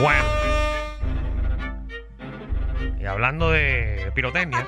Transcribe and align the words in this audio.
Bueno. 0.00 0.24
Y 3.00 3.04
hablando 3.06 3.50
de 3.50 4.10
pirotecnia. 4.14 4.66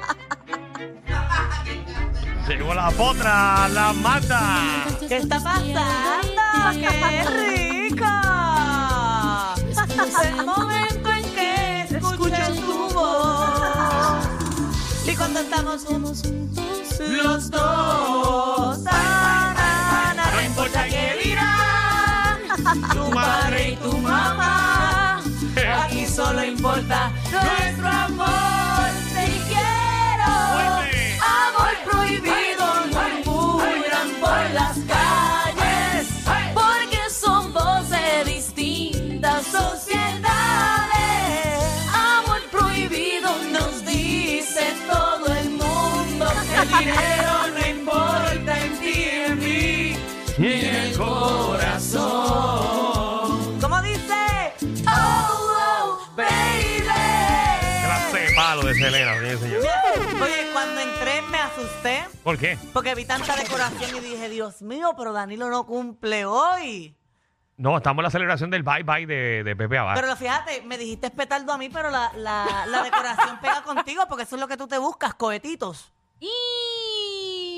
llegó 2.49 2.75
la 2.75 2.91
potra, 2.91 3.69
la 3.69 3.93
mata. 3.93 4.87
¿Qué 5.07 5.19
está 5.19 5.41
pasando? 5.41 5.81
¡Qué 6.73 7.25
rico! 7.89 8.05
El 10.23 10.47
momento 10.47 11.13
en 11.13 11.25
que 11.35 11.81
escucho 11.83 12.55
tu 12.55 12.95
voz. 12.95 14.29
Y 15.07 15.17
cuando 15.17 15.41
estamos 15.41 15.85
juntos, 15.85 16.23
los 17.01 17.51
dos. 17.51 18.85
Tu 22.75 23.11
padre 23.11 23.71
y 23.71 23.77
tu 23.77 23.99
mamá. 23.99 25.21
Aquí 25.85 26.07
solo 26.07 26.45
importa 26.45 27.11
nuestro 27.31 27.89
amor. 27.89 28.91
Te 29.15 29.27
quiero. 29.49 30.33
Amor 31.39 31.75
prohibido 31.91 32.65
murmuran 33.25 34.09
por 34.21 34.51
las 34.53 34.79
calles 34.87 35.08
asusté 61.59 62.07
¿Por 62.23 62.39
qué? 62.39 62.59
porque 62.73 62.95
vi 62.95 63.05
tanta 63.05 63.35
decoración 63.37 63.97
y 63.97 64.01
dije, 64.01 64.29
Dios 64.29 64.63
mío, 64.63 64.93
pero 64.97 65.13
Danilo 65.13 65.49
no 65.51 65.67
cumple 65.67 66.25
hoy. 66.25 66.95
No, 67.57 67.77
estamos 67.77 67.99
en 68.03 68.05
la 68.05 68.11
celebración 68.11 68.51
del 68.51 68.63
bye 68.63 68.85
bye 68.85 69.05
de, 69.07 69.43
de 69.43 69.57
Pepe 69.57 69.79
Abad. 69.79 69.95
Pero 69.97 70.15
fíjate, 70.15 70.63
me 70.63 70.79
dijiste 70.79 71.11
petardo 71.11 71.53
a 71.53 71.59
mí, 71.59 71.69
pero 71.69 71.91
la, 71.91 72.13
la, 72.15 72.67
la 72.67 72.83
decoración 72.83 73.41
pega 73.41 73.63
contigo 73.63 74.05
porque 74.09 74.23
eso 74.23 74.37
es 74.37 74.41
lo 74.41 74.47
que 74.47 74.57
tú 74.57 74.69
te 74.69 74.79
buscas, 74.79 75.15
cohetitos. 75.15 75.93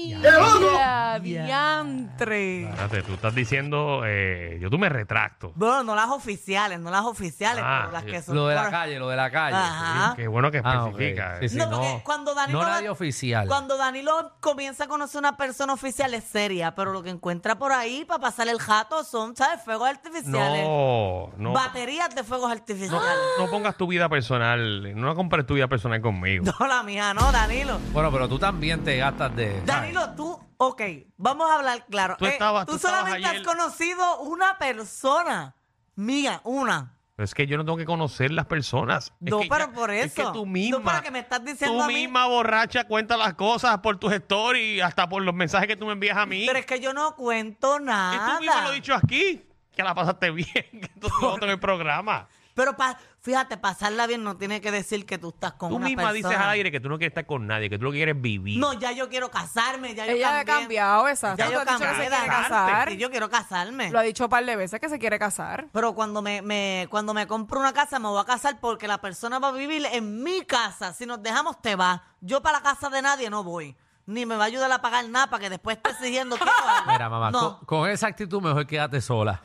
¡Ya, 0.09 1.19
diantre! 1.21 2.63
Espérate, 2.69 3.03
tú 3.03 3.15
estás 3.15 3.35
diciendo, 3.35 4.03
eh, 4.07 4.59
yo 4.61 4.71
tú 4.71 4.79
me 4.79 4.89
retracto. 4.89 5.53
Bueno, 5.55 5.83
no 5.85 5.95
las 5.95 6.09
oficiales, 6.09 6.81
no 6.81 6.91
las 6.91 7.05
oficiales, 7.05 7.63
Ah, 7.67 7.81
pero 7.83 7.93
las 7.93 8.05
que 8.05 8.17
eh, 8.17 8.23
son. 8.23 8.35
Lo 8.37 8.47
de 8.47 8.55
la 8.55 8.63
por- 8.63 8.71
calle, 8.71 8.99
lo 8.99 9.09
de 9.09 9.17
la 9.17 9.31
calle. 9.31 9.57
Ajá. 9.57 10.15
Qué 10.17 10.29
bueno 10.29 10.51
que 10.51 10.61
Ah, 10.65 10.85
ok. 10.85 10.91
especifica. 10.93 11.39
Sí, 11.41 11.49
sí, 11.51 11.57
No, 11.59 11.71
no. 11.71 11.77
porque 11.81 12.03
cuando 12.05 12.35
Danilo 12.35 12.61
no 12.61 12.67
va- 12.67 12.73
nadie 12.75 12.89
oficial. 12.89 13.47
Cuando 13.49 13.77
Danilo 13.77 14.33
comienza 14.41 14.85
a 14.85 14.89
conocer 14.89 15.19
una 15.19 15.37
persona 15.37 15.73
oficial 15.73 16.15
es 16.15 16.25
seria, 16.25 16.75
pero 16.75 16.93
lo 16.93 17.03
que 17.03 17.11
encuentra 17.11 17.59
por 17.59 17.73
ahí 17.73 18.05
para 18.05 18.21
pasar 18.21 18.49
el 18.49 18.59
jato 18.59 19.05
son, 19.05 19.37
¿sabes? 19.37 19.63
Fuegos 19.63 19.89
artificiales. 19.89 20.65
No, 20.65 21.31
no. 21.37 21.53
Baterías 21.53 22.15
de 22.15 22.25
fuegos 22.25 22.51
artificiales. 22.51 23.01
no 23.39 23.51
pongas 23.51 23.77
tu 23.77 23.87
vida 23.87 24.09
personal, 24.09 24.95
no 24.99 25.15
compares 25.15 25.47
tu 25.47 25.55
vida 25.55 25.69
personal 25.69 26.01
conmigo. 26.01 26.45
No, 26.61 26.67
la 26.67 26.83
mía, 26.83 27.15
no, 27.15 27.31
Danilo. 27.33 27.79
Bueno, 27.93 28.11
pero 28.13 28.29
tú 28.29 28.39
también 28.39 28.83
te 28.85 28.97
gastas 28.97 29.35
de. 29.37 29.61
Danilo, 29.95 30.15
tú, 30.17 30.41
ok, 30.57 30.83
vamos 31.17 31.51
a 31.51 31.55
hablar 31.55 31.87
claro. 31.87 32.17
Tú 32.19 32.27
Eh, 32.27 32.39
tú 32.67 32.73
tú 32.73 32.79
solamente 32.79 33.27
ayer- 33.27 33.41
has 33.41 33.47
conocido 33.47 34.21
una 34.21 34.59
persona 34.59 35.55
mía, 35.97 36.41
una. 36.45 36.97
Pero 37.17 37.25
es 37.27 37.35
que 37.35 37.47
yo 37.47 37.59
no 37.59 37.65
tengo 37.67 37.77
que 37.77 37.85
conocer 37.85 38.31
las 38.31 38.47
personas. 38.47 39.13
Es 39.23 39.31
No, 39.31 39.41
que 39.41 39.49
pero 39.51 39.67
ya- 39.67 39.73
por 39.73 39.91
Es 39.91 40.15
que 40.15 40.23
eso. 40.23 40.33
tú 40.33 40.47
misma. 40.47 41.03
que 41.03 41.11
me 41.11 41.19
estás 41.19 41.45
diciendo 41.45 41.77
tú 41.77 41.83
a 41.83 41.87
mí- 41.89 41.95
misma 41.95 42.27
borracha 42.27 42.85
cuenta 42.85 43.17
las 43.19 43.35
cosas 43.35 43.79
por 43.81 43.99
tus 43.99 44.13
stories, 44.15 44.83
hasta 44.83 45.07
por 45.09 45.23
los 45.23 45.35
mensajes 45.35 45.69
que 45.69 45.77
tú 45.77 45.85
me 45.87 45.93
envías 45.93 46.17
a 46.17 46.25
mí. 46.25 46.45
Pero 46.47 46.59
es 46.59 46.65
que 46.65 46.81
yo 46.81 46.95
no 46.95 47.15
cuento 47.17 47.79
y 47.79 47.85
nada. 47.85 48.37
tú 48.37 48.41
misma 48.43 48.63
lo 48.63 48.69
has 48.69 48.75
dicho 48.75 48.95
aquí, 48.95 49.45
que 49.77 49.83
la 49.83 49.95
pasaste 49.95 50.31
bien, 50.31 50.49
que 50.73 50.89
tú 50.99 51.09
en 51.43 51.51
el 51.51 51.61
programa. 51.61 52.27
Pero 52.55 52.75
pa- 52.77 52.99
fíjate, 53.23 53.57
pasarla 53.57 54.07
bien 54.07 54.25
no 54.25 54.37
tiene 54.37 54.61
que 54.61 54.71
decir 54.71 55.05
que 55.07 55.19
tú 55.19 55.29
estás 55.29 55.53
con 55.53 55.69
Tú 55.71 55.77
una 55.77 55.87
misma 55.87 56.13
dices 56.13 56.35
al 56.37 56.49
aire 56.51 56.71
que 56.73 56.81
tú 56.81 56.89
no 56.89 56.97
quieres 56.99 57.11
estar 57.13 57.27
con 57.27 57.47
nadie, 57.47 57.69
que 57.71 57.79
tú 57.79 57.85
lo 57.85 57.91
que 57.93 57.99
quieres 57.99 58.17
es 58.17 58.23
vivir. 58.23 58.59
No, 58.59 58.73
ya 58.75 58.93
yo 58.93 59.09
quiero 59.09 59.31
casarme, 59.31 59.95
ya 59.95 60.07
yo 60.07 60.13
Ella 60.13 60.41
ha 60.41 60.45
cambié. 60.45 60.55
cambiado, 60.63 61.09
exacto. 61.09 61.39
Ya 61.39 61.47
Tú 61.47 61.53
yo 61.53 61.59
has 61.61 61.67
dicho 61.67 61.79
que 61.79 61.85
cambié 61.85 62.05
se 62.05 62.11
de 62.11 62.17
quiere 62.17 62.27
edad. 62.27 62.43
casar. 62.49 62.91
Sí, 62.91 62.97
yo 62.97 63.11
quiero 63.11 63.29
casarme. 63.31 63.91
Lo 63.91 63.99
ha 63.99 64.03
dicho 64.03 64.25
un 64.25 64.31
par 64.31 64.45
de 64.45 64.57
veces 64.57 64.81
que 64.81 64.89
se 64.89 64.99
quiere 64.99 65.19
casar. 65.19 65.67
Pero 65.73 65.95
cuando 65.95 66.23
me, 66.23 66.43
me- 66.43 66.87
cuando 66.91 67.15
me 67.15 67.27
compro 67.27 67.61
una 67.61 67.73
casa 67.73 67.99
me 67.99 68.09
voy 68.09 68.21
a 68.21 68.25
casar 68.25 68.59
porque 68.61 68.89
la 68.89 68.99
persona 68.99 69.39
va 69.39 69.49
a 69.49 69.53
vivir 69.53 69.87
en 69.93 70.23
mi 70.23 70.43
casa. 70.47 70.93
Si 70.93 71.07
nos 71.07 71.23
dejamos, 71.23 71.61
te 71.61 71.77
va. 71.77 72.03
Yo 72.21 72.43
para 72.43 72.59
la 72.59 72.63
casa 72.65 72.89
de 72.91 73.03
nadie 73.03 73.31
no 73.31 73.45
voy. 73.45 73.77
Ni 74.07 74.27
me 74.27 74.35
va 74.35 74.45
a 74.45 74.47
ayudar 74.47 74.73
a 74.73 74.81
pagar 74.81 75.09
nada 75.09 75.29
para 75.29 75.41
que 75.43 75.51
después 75.51 75.77
esté 75.77 75.91
exigiendo 75.91 76.37
que 76.37 76.45
Mira, 76.89 77.09
mamá, 77.09 77.31
No. 77.31 77.59
con, 77.59 77.67
con 77.67 77.91
esa 77.91 78.09
actitud 78.09 78.43
mejor 78.43 78.67
quédate 78.67 79.01
sola. 79.01 79.41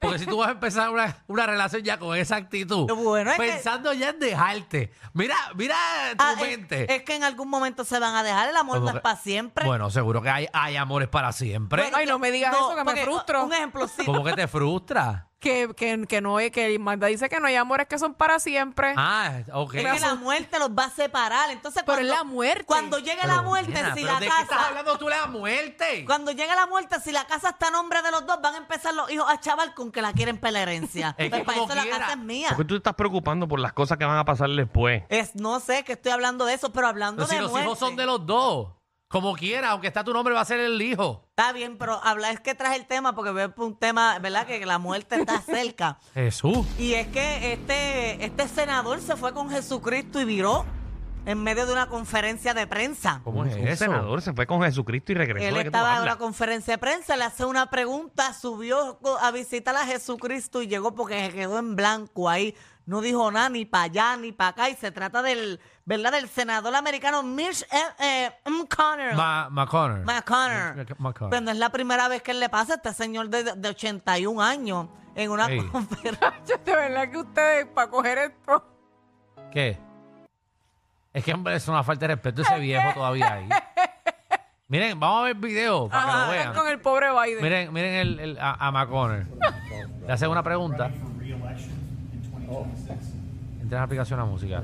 Porque 0.00 0.18
si 0.18 0.26
tú 0.26 0.38
vas 0.38 0.48
a 0.48 0.52
empezar 0.52 0.90
una, 0.90 1.16
una 1.28 1.46
relación 1.46 1.82
ya 1.82 1.98
con 1.98 2.16
esa 2.16 2.36
actitud, 2.36 2.86
Bueno, 2.92 3.30
es 3.30 3.38
que- 3.38 3.46
pensando 3.52 3.92
ya 3.92 4.10
en 4.10 4.18
dejarte. 4.18 4.92
Mira, 5.12 5.36
mira 5.54 5.76
tu 6.16 6.24
Ah, 6.24 6.34
mente. 6.40 6.92
es 6.94 7.02
que 7.02 7.14
en 7.16 7.24
algún 7.24 7.48
momento 7.48 7.84
se 7.84 7.98
van 7.98 8.14
a 8.14 8.22
dejar. 8.22 8.48
El 8.48 8.56
amor 8.56 8.80
no 8.80 8.90
es 8.90 9.00
para 9.00 9.16
siempre. 9.16 9.64
Bueno, 9.64 9.90
seguro 9.90 10.20
que 10.22 10.30
hay, 10.30 10.48
hay 10.52 10.76
amores 10.76 11.08
para 11.08 11.32
siempre. 11.32 11.82
Bueno, 11.82 11.96
Ay, 11.98 12.06
no 12.06 12.18
me 12.18 12.30
digas 12.30 12.54
eso, 12.54 12.74
que 12.74 12.84
me 12.84 13.02
frustro. 13.02 13.44
Un 13.44 13.52
ejemplo, 13.52 13.86
sí. 13.88 14.04
¿Cómo 14.04 14.24
que 14.24 14.32
te 14.32 14.48
frustra? 14.48 15.28
Que, 15.42 15.74
que, 15.76 16.06
que 16.08 16.20
no 16.20 16.38
es, 16.38 16.52
que 16.52 16.78
Magda 16.78 17.08
dice 17.08 17.28
que 17.28 17.40
no 17.40 17.48
hay 17.48 17.56
amores 17.56 17.88
que 17.88 17.98
son 17.98 18.14
para 18.14 18.38
siempre. 18.38 18.94
Ah, 18.96 19.40
ok. 19.52 19.74
Es 19.74 19.92
que 19.94 20.00
la 20.00 20.14
muerte 20.14 20.56
los 20.60 20.70
va 20.70 20.84
a 20.84 20.90
separar. 20.90 21.50
Entonces, 21.50 21.82
Pero 21.84 21.96
cuando, 21.98 22.12
es 22.12 22.18
la 22.18 22.24
muerte. 22.24 22.64
Cuando 22.64 22.98
llegue 23.00 23.18
Pero, 23.20 23.34
la 23.34 23.42
muerte, 23.42 23.72
nena, 23.72 23.94
si 23.94 24.02
¿pero 24.02 24.12
la 24.14 24.20
¿De 24.20 24.26
qué 24.26 24.32
estás 24.32 24.48
casa. 24.48 24.68
hablando 24.68 24.98
tú 24.98 25.06
de 25.06 25.10
la 25.16 25.26
muerte? 25.26 26.04
Cuando 26.06 26.30
llegue 26.30 26.54
la 26.54 26.66
muerte, 26.66 26.96
si 27.04 27.10
la 27.10 27.26
casa 27.26 27.48
está 27.50 27.66
a 27.66 27.70
nombre 27.72 28.00
de 28.02 28.12
los 28.12 28.24
dos, 28.24 28.40
van 28.40 28.54
a 28.54 28.58
empezar 28.58 28.94
los 28.94 29.10
hijos 29.10 29.26
a 29.28 29.40
chaval 29.40 29.74
con 29.74 29.90
que 29.90 30.00
la 30.00 30.12
quieren 30.12 30.38
para 30.38 30.52
la 30.52 30.62
herencia. 30.62 31.16
Es 31.18 31.24
que 31.24 31.30
Pues 31.30 31.44
para 31.44 31.58
como 31.58 31.72
eso 31.72 31.84
la 31.84 31.98
casa 31.98 32.12
es 32.12 32.18
mía. 32.18 32.48
¿Por 32.50 32.58
qué 32.58 32.64
tú 32.64 32.74
te 32.74 32.78
estás 32.78 32.94
preocupando 32.94 33.48
por 33.48 33.58
las 33.58 33.72
cosas 33.72 33.98
que 33.98 34.04
van 34.04 34.18
a 34.18 34.24
pasar 34.24 34.48
después? 34.48 35.02
Es, 35.08 35.34
no 35.34 35.58
sé 35.58 35.82
que 35.82 35.94
estoy 35.94 36.12
hablando 36.12 36.44
de 36.44 36.54
eso, 36.54 36.72
pero 36.72 36.86
hablando 36.86 37.22
Pero 37.26 37.28
si 37.28 37.34
de 37.34 37.42
los 37.42 37.50
muerte. 37.50 37.66
hijos 37.66 37.78
son 37.80 37.96
de 37.96 38.06
los 38.06 38.24
dos. 38.24 38.68
Como 39.12 39.34
quiera, 39.36 39.70
aunque 39.70 39.86
está 39.86 40.02
tu 40.02 40.12
nombre, 40.12 40.34
va 40.34 40.40
a 40.40 40.44
ser 40.44 40.58
el 40.58 40.80
hijo. 40.82 41.24
Está 41.30 41.52
bien, 41.52 41.76
pero 41.78 42.00
habla 42.02 42.30
es 42.30 42.40
que 42.40 42.54
traje 42.54 42.76
el 42.76 42.86
tema 42.86 43.14
porque 43.14 43.30
veo 43.30 43.52
un 43.58 43.78
tema, 43.78 44.18
¿verdad? 44.18 44.46
Que 44.46 44.64
la 44.66 44.78
muerte 44.78 45.16
está 45.16 45.40
cerca. 45.46 45.98
Jesús. 46.14 46.66
Y 46.78 46.94
es 46.94 47.06
que 47.08 47.52
este, 47.52 48.24
este 48.24 48.48
senador 48.48 49.00
se 49.00 49.14
fue 49.16 49.32
con 49.34 49.50
Jesucristo 49.50 50.20
y 50.20 50.24
viró. 50.24 50.64
en 51.24 51.40
medio 51.40 51.66
de 51.66 51.72
una 51.72 51.86
conferencia 51.88 52.52
de 52.52 52.66
prensa. 52.66 53.20
¿Cómo 53.22 53.44
es 53.44 53.54
Un 53.54 53.68
eso? 53.68 53.84
senador 53.84 54.22
se 54.22 54.32
fue 54.32 54.44
con 54.46 54.60
Jesucristo 54.62 55.12
y 55.12 55.14
regresó. 55.14 55.46
Él 55.46 55.54
¿De 55.54 55.60
qué 55.60 55.64
tú 55.64 55.68
estaba 55.76 55.90
en 55.92 55.98
hablas? 55.98 56.14
una 56.16 56.18
conferencia 56.18 56.74
de 56.74 56.78
prensa, 56.78 57.16
le 57.16 57.22
hace 57.24 57.44
una 57.44 57.70
pregunta, 57.70 58.32
subió 58.32 58.98
a 59.20 59.30
visitar 59.30 59.76
a 59.76 59.86
Jesucristo 59.86 60.62
y 60.62 60.66
llegó 60.66 60.94
porque 60.96 61.26
se 61.26 61.32
quedó 61.32 61.58
en 61.60 61.76
blanco 61.76 62.28
ahí. 62.28 62.56
No 62.86 63.00
dijo 63.00 63.30
nada 63.30 63.48
ni 63.50 63.64
para 63.64 63.84
allá 63.84 64.16
ni 64.16 64.32
para 64.32 64.50
acá. 64.50 64.70
Y 64.70 64.74
se 64.74 64.90
trata 64.90 65.22
del, 65.22 65.60
¿verdad? 65.84 66.12
Del 66.12 66.28
senador 66.28 66.74
americano 66.74 67.22
Mitch 67.22 67.62
eh, 67.62 67.66
eh, 68.00 68.30
McConnell. 68.50 69.14
Ma- 69.16 69.48
McConnell. 69.50 70.04
McConnell. 70.04 70.86
McConnell. 70.98 71.30
Pero 71.30 71.40
no 71.42 71.50
es 71.50 71.56
la 71.58 71.70
primera 71.70 72.08
vez 72.08 72.22
que 72.22 72.34
le 72.34 72.48
pasa 72.48 72.74
a 72.74 72.76
este 72.76 72.92
señor 72.94 73.28
de, 73.28 73.44
de 73.56 73.68
81 73.68 74.42
años 74.42 74.86
en 75.14 75.30
una 75.30 75.46
Ey. 75.46 75.66
conferencia. 75.68 76.32
De 76.64 76.74
verdad 76.76 77.10
que 77.10 77.18
ustedes, 77.18 77.66
para 77.66 77.90
coger 77.90 78.18
esto. 78.18 78.64
¿Qué? 79.50 79.78
Es 81.12 81.22
que, 81.24 81.34
hombre, 81.34 81.54
es 81.56 81.68
una 81.68 81.82
falta 81.84 82.06
de 82.06 82.14
respeto 82.14 82.40
ese 82.42 82.58
viejo 82.58 82.94
todavía 82.94 83.32
ahí. 83.34 83.48
Miren, 84.68 84.98
vamos 84.98 85.20
a 85.20 85.22
ver 85.24 85.36
el 85.36 85.42
video 85.42 85.88
para 85.90 86.02
que 86.04 86.08
Ajá, 86.10 86.24
lo 86.26 86.32
vean. 86.32 86.54
con 86.54 86.68
el 86.68 86.80
pobre 86.80 87.08
Biden. 87.12 87.42
Miren, 87.42 87.72
miren 87.74 87.94
el, 87.94 88.18
el- 88.20 88.38
a, 88.38 88.52
a 88.54 88.70
McConnell. 88.70 89.26
Le 90.06 90.12
hacen 90.12 90.30
una 90.30 90.42
pregunta. 90.42 90.86
Entra 90.86 92.66
en 93.60 93.70
la 93.70 93.82
aplicación 93.82 94.20
a 94.20 94.24
música. 94.24 94.62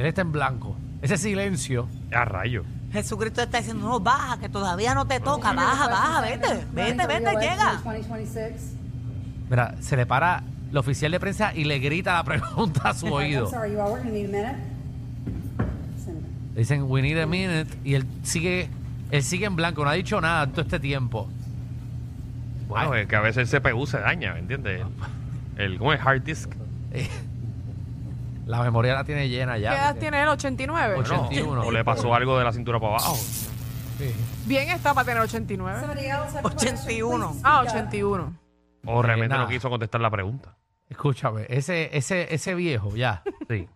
Él 0.00 0.06
está 0.06 0.22
en 0.22 0.32
blanco. 0.32 0.76
Ese 1.02 1.16
silencio. 1.18 1.88
A 2.12 2.24
rayo. 2.24 2.64
Jesucristo 2.92 3.42
está 3.42 3.58
diciendo, 3.58 3.86
no, 3.86 4.00
baja, 4.00 4.38
que 4.40 4.48
todavía 4.48 4.94
no 4.94 5.06
te 5.06 5.20
toca, 5.20 5.52
baja, 5.52 5.88
baja, 5.88 6.20
vete, 6.22 6.64
vete, 6.72 7.06
vete, 7.06 7.30
llega. 7.40 7.80
Mira, 9.48 9.74
se 9.80 9.96
le 9.96 10.06
para 10.06 10.42
el 10.70 10.76
oficial 10.76 11.12
de 11.12 11.20
prensa 11.20 11.54
y 11.54 11.64
le 11.64 11.78
grita 11.78 12.14
la 12.14 12.24
pregunta 12.24 12.88
a 12.90 12.94
su 12.94 13.06
oído. 13.12 13.48
sorry, 13.48 13.72
you 13.72 13.80
all 13.80 13.92
we're 13.92 13.98
gonna 14.02 14.10
need 14.12 14.26
a 14.26 14.32
minute. 14.32 14.56
Le 16.54 16.60
dicen, 16.60 16.82
we 16.88 17.00
need 17.02 17.18
a 17.20 17.26
minute. 17.26 17.68
Y 17.84 17.94
él 17.94 18.06
sigue, 18.22 18.68
él 19.10 19.22
sigue 19.22 19.46
en 19.46 19.54
blanco, 19.56 19.84
no 19.84 19.90
ha 19.90 19.94
dicho 19.94 20.20
nada 20.20 20.46
todo 20.48 20.62
este 20.62 20.80
tiempo. 20.80 21.28
Bueno, 22.68 22.92
Ay. 22.92 23.02
es 23.02 23.08
que 23.08 23.16
a 23.16 23.20
veces 23.20 23.52
el 23.52 23.60
CPU 23.62 23.86
se 23.86 23.98
daña, 24.00 24.32
¿me 24.34 24.40
entiendes? 24.40 24.82
El, 25.56 25.62
el- 25.72 25.78
¿Cómo 25.78 25.92
es? 25.92 26.00
Hard 26.04 26.22
disk. 26.24 26.50
La 28.50 28.62
memoria 28.62 28.94
la 28.94 29.04
tiene 29.04 29.28
llena 29.28 29.56
ya. 29.58 29.70
¿Qué 29.70 29.76
edad 29.76 29.96
tiene 29.96 30.22
él? 30.22 30.28
89. 30.28 30.96
Ocho. 30.98 31.14
81. 31.22 31.62
O 31.62 31.70
le 31.70 31.84
pasó 31.84 32.14
algo 32.14 32.36
de 32.38 32.44
la 32.44 32.52
cintura 32.52 32.78
para 32.80 32.94
abajo. 32.94 33.14
Sí. 33.14 34.14
Bien 34.46 34.68
está 34.70 34.92
para 34.94 35.04
tener 35.04 35.22
89. 35.22 35.80
Somebody 35.80 36.06
else 36.06 36.36
have 36.36 36.46
a 36.46 36.50
question, 36.50 36.74
81. 36.78 37.28
please 37.30 37.40
Ah, 37.44 37.60
speak 37.62 37.74
up. 37.74 37.78
81. 37.78 38.34
O 38.86 39.02
realmente 39.02 39.34
nada. 39.34 39.44
no 39.44 39.48
quiso 39.50 39.68
contestar 39.70 40.00
la 40.00 40.10
pregunta. 40.10 40.56
Escúchame, 40.88 41.46
ese, 41.48 41.96
ese, 41.96 42.34
ese 42.34 42.54
viejo 42.54 42.96
ya, 42.96 43.22
Sí. 43.48 43.68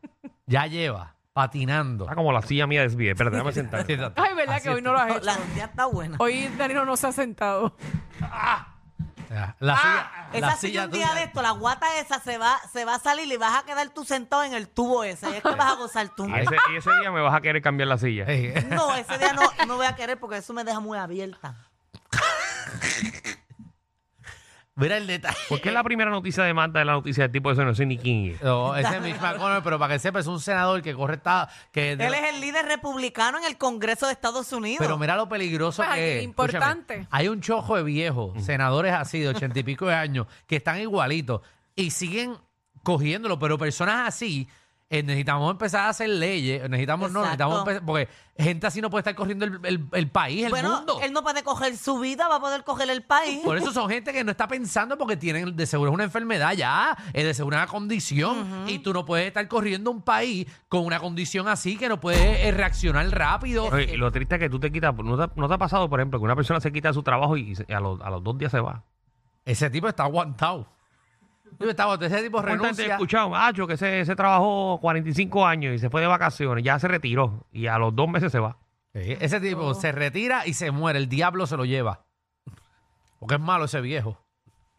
ya 0.46 0.66
lleva 0.66 1.14
patinando. 1.32 2.04
Está 2.04 2.16
como 2.16 2.32
la 2.32 2.42
silla 2.42 2.66
mía 2.66 2.80
de 2.82 2.88
SBA. 2.90 3.10
Espérate, 3.12 3.36
déjame 3.36 3.52
sentar. 3.52 3.86
Ay, 4.16 4.34
verdad 4.34 4.56
Así 4.56 4.64
que 4.64 4.70
hoy 4.74 4.82
no 4.82 4.92
lo 4.92 4.98
has 4.98 5.10
hecho. 5.10 5.20
La 5.24 5.36
ya 5.56 5.64
está 5.66 5.86
buena. 5.86 6.16
Hoy 6.20 6.48
Danilo 6.58 6.84
no 6.84 6.96
se 6.96 7.06
ha 7.08 7.12
sentado. 7.12 7.76
Ya, 8.20 8.73
La 9.30 9.76
silla, 9.76 10.28
la 10.32 10.38
Esa 10.38 10.56
silla 10.56 10.84
un 10.84 10.90
día 10.90 11.06
tuya- 11.08 11.14
de 11.14 11.22
esto, 11.24 11.42
la 11.42 11.50
guata 11.52 11.98
esa 11.98 12.20
se 12.20 12.38
va, 12.38 12.58
se 12.72 12.84
va 12.84 12.96
a 12.96 12.98
salir 12.98 13.30
y 13.32 13.36
vas 13.36 13.62
a 13.62 13.64
quedar 13.66 13.88
tú 13.90 14.04
sentado 14.04 14.42
en 14.44 14.54
el 14.54 14.68
tubo 14.68 15.04
ese. 15.04 15.30
Y 15.30 15.34
es 15.34 15.42
que 15.42 15.54
vas 15.54 15.72
a 15.72 15.74
gozar 15.76 16.08
tú. 16.10 16.26
Y 16.28 16.32
ese, 16.38 16.56
y 16.72 16.76
ese 16.76 16.90
día 17.00 17.10
me 17.10 17.20
vas 17.20 17.34
a 17.34 17.40
querer 17.40 17.62
cambiar 17.62 17.88
la 17.88 17.98
silla. 17.98 18.24
No, 18.70 18.94
ese 18.94 19.18
día 19.18 19.32
no, 19.32 19.42
no 19.66 19.76
voy 19.76 19.86
a 19.86 19.94
querer 19.96 20.18
porque 20.18 20.36
eso 20.38 20.52
me 20.52 20.64
deja 20.64 20.80
muy 20.80 20.98
abierta. 20.98 21.54
Mira 24.76 24.96
el 24.96 25.06
detalle. 25.06 25.36
¿Por 25.48 25.60
qué 25.60 25.70
la 25.70 25.84
primera 25.84 26.10
noticia 26.10 26.42
de 26.42 26.52
Marta 26.52 26.80
es 26.80 26.86
la 26.86 26.94
noticia 26.94 27.22
del 27.24 27.30
tipo 27.30 27.48
de 27.48 27.52
eso? 27.52 27.64
No 27.64 27.74
sé 27.76 27.86
ni 27.86 27.96
quién 27.96 28.32
es. 28.32 28.42
No, 28.42 28.74
ese 28.74 28.96
es 28.96 29.02
Mitch 29.02 29.20
McConnell, 29.20 29.62
pero 29.62 29.78
para 29.78 29.94
que 29.94 30.00
sepa, 30.00 30.18
es 30.18 30.26
un 30.26 30.40
senador 30.40 30.82
que 30.82 30.94
corre 30.94 31.14
esta... 31.14 31.48
Que 31.70 31.92
Él 31.92 32.00
es 32.00 32.34
el 32.34 32.40
líder 32.40 32.66
republicano 32.66 33.38
en 33.38 33.44
el 33.44 33.56
Congreso 33.56 34.06
de 34.06 34.12
Estados 34.12 34.52
Unidos. 34.52 34.78
Pero 34.80 34.98
mira 34.98 35.14
lo 35.16 35.28
peligroso 35.28 35.82
Pues, 35.84 35.94
que 35.94 36.18
es. 36.18 36.24
importante. 36.24 36.94
Escúchame, 36.94 37.08
hay 37.10 37.28
un 37.28 37.40
chojo 37.40 37.76
de 37.76 37.84
viejos, 37.84 38.44
senadores 38.44 38.92
así 38.92 39.20
de 39.20 39.28
ochenta 39.28 39.58
y 39.60 39.62
pico 39.62 39.86
de 39.86 39.94
años, 39.94 40.26
que 40.48 40.56
están 40.56 40.80
igualitos 40.80 41.40
y 41.76 41.92
siguen 41.92 42.36
cogiéndolo, 42.82 43.38
pero 43.38 43.56
personas 43.56 44.08
así. 44.08 44.48
Eh, 44.98 45.02
necesitamos 45.02 45.50
empezar 45.50 45.82
a 45.82 45.88
hacer 45.90 46.08
leyes, 46.08 46.68
necesitamos 46.68 47.10
no, 47.12 47.20
Exacto. 47.24 47.44
necesitamos 47.48 47.82
empe- 47.82 47.84
porque 47.86 48.08
gente 48.36 48.66
así 48.66 48.80
no 48.80 48.90
puede 48.90 49.00
estar 49.00 49.14
corriendo 49.14 49.44
el, 49.44 49.60
el- 49.64 49.86
el 49.92 50.08
país, 50.10 50.44
el 50.44 50.50
bueno, 50.50 50.76
mundo. 50.76 50.98
él 51.02 51.12
no 51.12 51.22
puede 51.22 51.42
coger 51.42 51.76
su 51.76 51.98
vida, 51.98 52.26
va 52.28 52.36
a 52.36 52.40
poder 52.40 52.64
coger 52.64 52.90
el 52.90 53.02
país. 53.02 53.40
Por 53.44 53.56
eso 53.56 53.72
son 53.72 53.88
gente 53.90 54.12
que 54.12 54.24
no 54.24 54.30
está 54.30 54.48
pensando 54.48 54.96
porque 54.98 55.16
tienen 55.16 55.54
de 55.56 55.66
seguro 55.66 55.90
es 55.90 55.94
una 55.94 56.04
enfermedad 56.04 56.52
ya, 56.54 56.96
es 57.12 57.24
de 57.24 57.34
seguro 57.34 57.56
una 57.56 57.66
condición 57.66 58.64
y 58.66 58.78
tú 58.80 58.92
no 58.92 59.04
puedes 59.04 59.26
estar 59.26 59.46
corriendo 59.48 59.90
un 59.90 60.02
país 60.02 60.46
con 60.68 60.84
una 60.84 60.98
condición 60.98 61.48
así 61.48 61.76
que 61.76 61.88
no 61.88 62.00
puedes 62.00 62.20
eh, 62.20 62.50
reaccionar 62.52 63.08
rápido. 63.10 63.66
Oye, 63.66 63.94
y 63.94 63.96
lo 63.96 64.10
triste 64.12 64.34
es 64.36 64.40
que 64.40 64.50
tú 64.50 64.58
te 64.60 64.70
quitas. 64.72 64.94
¿no 64.94 65.28
te, 65.28 65.40
no 65.40 65.48
te 65.48 65.54
ha 65.54 65.58
pasado, 65.58 65.88
por 65.88 66.00
ejemplo, 66.00 66.18
que 66.18 66.24
una 66.24 66.36
persona 66.36 66.60
se 66.60 66.72
quita 66.72 66.88
de 66.88 66.94
su 66.94 67.02
trabajo 67.02 67.36
y 67.36 67.54
se- 67.54 67.72
a 67.74 67.80
los, 67.80 68.00
a 68.00 68.10
los 68.10 68.22
dos 68.22 68.36
días 68.38 68.50
se 68.50 68.60
va? 68.60 68.82
Ese 69.44 69.68
tipo 69.70 69.88
está 69.88 70.04
aguantado. 70.04 70.66
Ese 71.58 71.82
aguantado. 71.82 72.06
Ese 72.06 72.22
tipo 72.22 72.38
¿Cuánta 72.38 72.50
gente 72.52 72.64
he 72.64 72.66
renuncia. 72.68 72.94
escuchado? 72.94 73.30
Macho, 73.30 73.66
que 73.66 73.76
se, 73.76 74.04
se 74.04 74.16
trabajó 74.16 74.78
45 74.80 75.46
años 75.46 75.74
y 75.74 75.78
se 75.78 75.90
fue 75.90 76.00
de 76.00 76.06
vacaciones, 76.06 76.64
ya 76.64 76.78
se 76.78 76.88
retiró 76.88 77.46
y 77.52 77.66
a 77.66 77.78
los 77.78 77.94
dos 77.94 78.08
meses 78.08 78.30
se 78.32 78.38
va. 78.38 78.58
Sí, 78.92 79.16
ese 79.20 79.40
tipo 79.40 79.74
se 79.74 79.90
retira 79.92 80.46
y 80.46 80.54
se 80.54 80.70
muere. 80.70 80.98
El 80.98 81.08
diablo 81.08 81.46
se 81.46 81.56
lo 81.56 81.64
lleva. 81.64 82.04
Porque 83.18 83.34
es 83.36 83.40
malo 83.40 83.64
ese 83.64 83.80
viejo. 83.80 84.18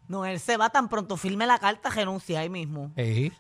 No, 0.08 0.26
él 0.26 0.40
se 0.40 0.56
va 0.58 0.70
tan 0.70 0.88
pronto, 0.88 1.18
firme 1.18 1.46
la 1.48 1.58
carta, 1.60 1.90
renuncia 1.90 2.40
ahí 2.40 2.50
mismo. 2.50 2.92
Sí. 2.96 3.34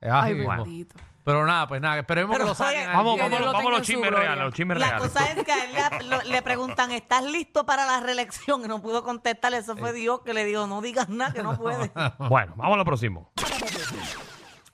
Es 0.00 0.10
así 0.10 0.28
Ay, 0.30 0.34
mismo. 0.34 0.52
bendito. 0.56 0.94
Pero 1.24 1.46
nada, 1.46 1.68
pues 1.68 1.80
nada, 1.80 1.98
esperemos 2.00 2.32
Pero, 2.34 2.44
que 2.44 2.48
lo 2.50 2.54
saquen. 2.56 2.86
Vamos, 2.92 3.16
vamos, 3.18 3.40
lo 3.40 3.46
vamos 3.52 3.54
a 3.54 3.62
los 3.62 3.62
tenga 3.62 3.76
en 3.76 3.84
su 3.84 3.92
chismes 3.92 4.10
gloria. 4.10 4.26
reales, 4.28 4.44
los 4.44 4.54
chismes 4.54 4.78
La 4.78 4.86
reales. 4.88 5.08
cosa 5.08 5.30
es 5.30 5.44
que 5.44 5.52
a 5.52 5.64
él 5.64 5.72
le, 5.72 6.16
lo- 6.16 6.22
le 6.32 6.42
preguntan, 6.42 6.90
¿estás 6.90 7.22
listo 7.24 7.64
para 7.64 7.86
la 7.86 8.00
reelección? 8.00 8.64
Y 8.64 8.68
no 8.68 8.82
pudo 8.82 9.04
contestar. 9.04 9.54
Eso 9.54 9.76
fue 9.76 9.92
Dios 9.92 10.20
que 10.24 10.34
le 10.34 10.44
dijo, 10.44 10.66
no 10.66 10.80
digas 10.80 11.08
nada, 11.08 11.32
que 11.32 11.42
no 11.42 11.56
puede. 11.56 11.92
Bueno, 12.18 12.54
vamos 12.56 12.74
a 12.74 12.76
lo 12.78 12.84
próximo. 12.84 13.30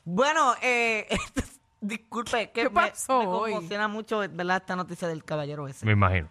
Bueno, 0.05 0.55
eh, 0.63 1.07
disculpe, 1.81 2.51
que 2.51 2.63
¿Qué 2.63 2.65
me- 2.65 2.71
pasó 2.71 3.19
me, 3.21 3.27
hoy? 3.27 3.53
conmociona 3.53 3.89
mucho 3.89 4.19
¿verdad? 4.21 4.57
esta 4.57 4.75
noticia 4.77 5.07
del 5.09 5.25
caballero 5.25 5.69
ese. 5.69 5.85
Me 5.85 5.93
imagino. 5.93 6.29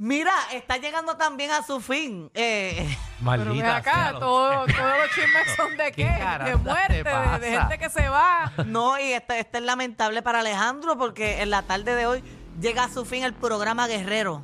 Mira, 0.00 0.32
está 0.52 0.76
llegando 0.76 1.16
también 1.16 1.50
a 1.50 1.62
su 1.64 1.80
fin. 1.80 2.30
Eh, 2.34 2.76
Pero 3.18 3.30
ven 3.44 3.44
Maldita 3.46 3.76
acá, 3.76 3.92
sea, 4.10 4.12
todo- 4.20 4.50
todos 4.66 4.66
los 4.66 5.10
chismes 5.14 5.42
son 5.56 5.76
de 5.76 5.90
¿Qué 5.92 6.04
De 6.04 6.50
te 6.52 6.56
muerte, 6.56 7.02
de, 7.40 7.50
gente 7.58 7.78
que 7.78 7.90
se 7.90 8.08
va. 8.08 8.52
no, 8.66 8.96
y 8.98 9.12
este, 9.12 9.40
este 9.40 9.58
es 9.58 9.64
lamentable 9.64 10.22
para 10.22 10.38
Alejandro 10.40 10.96
porque 10.96 11.42
en 11.42 11.50
la 11.50 11.62
tarde 11.62 11.96
de 11.96 12.06
hoy 12.06 12.22
llega 12.60 12.84
a 12.84 12.88
su 12.88 13.04
fin 13.04 13.24
el 13.24 13.34
programa 13.34 13.88
Guerrero. 13.88 14.42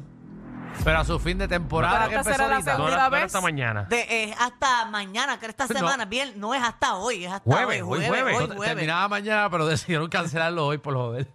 Pero 0.82 0.98
a 0.98 1.04
su 1.04 1.20
fin 1.20 1.38
de 1.38 1.46
temporada 1.46 2.08
Pero 2.08 2.10
que 2.10 2.16
esta 2.16 2.30
empezó 2.30 2.34
será 2.36 2.48
la 2.48 2.54
ahorita. 2.56 2.78
No 2.78 3.08
no 3.10 3.24
hasta 3.24 3.40
mañana. 3.40 3.84
De, 3.84 4.00
eh, 4.10 4.34
hasta 4.36 4.84
mañana, 4.86 5.38
que 5.38 5.46
esta 5.46 5.68
No. 5.68 5.74
semana, 5.74 6.04
bien, 6.04 6.32
no 6.40 6.52
es 6.52 6.60
hasta 6.64 6.96
hoy, 6.96 7.26
es 7.26 7.32
hasta 7.32 7.48
Jueves, 7.48 7.80
hoy, 7.82 8.00
hoy 8.00 8.06
jueves, 8.08 8.08
jueves. 8.22 8.36
hoy 8.40 8.48
No, 8.48 8.54
jueves. 8.56 8.74
Terminaba 8.74 9.06
mañana, 9.08 9.48
pero 9.50 9.66
decidieron 9.66 10.08
cancelarlo 10.08 10.66
hoy 10.66 10.78
por 10.78 10.94
joder. 10.94 11.28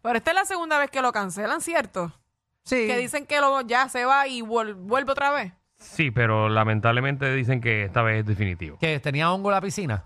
Pero 0.00 0.16
esta 0.16 0.30
es 0.30 0.34
la 0.34 0.44
segunda 0.46 0.78
vez 0.78 0.90
que 0.90 1.02
lo 1.02 1.12
cancelan, 1.12 1.60
¿cierto? 1.60 2.10
Sí. 2.66 2.86
Que 2.88 2.98
dicen 2.98 3.26
que 3.26 3.38
luego 3.38 3.60
ya 3.60 3.88
se 3.88 4.04
va 4.04 4.26
y 4.26 4.42
vuel- 4.42 4.74
vuelve 4.74 5.12
otra 5.12 5.30
vez. 5.30 5.52
Sí, 5.78 6.10
pero 6.10 6.48
lamentablemente 6.48 7.32
dicen 7.32 7.60
que 7.60 7.84
esta 7.84 8.02
vez 8.02 8.20
es 8.20 8.26
definitivo. 8.26 8.76
¿Que 8.78 8.98
tenía 8.98 9.30
hongo 9.32 9.50
la 9.52 9.60
piscina? 9.60 10.04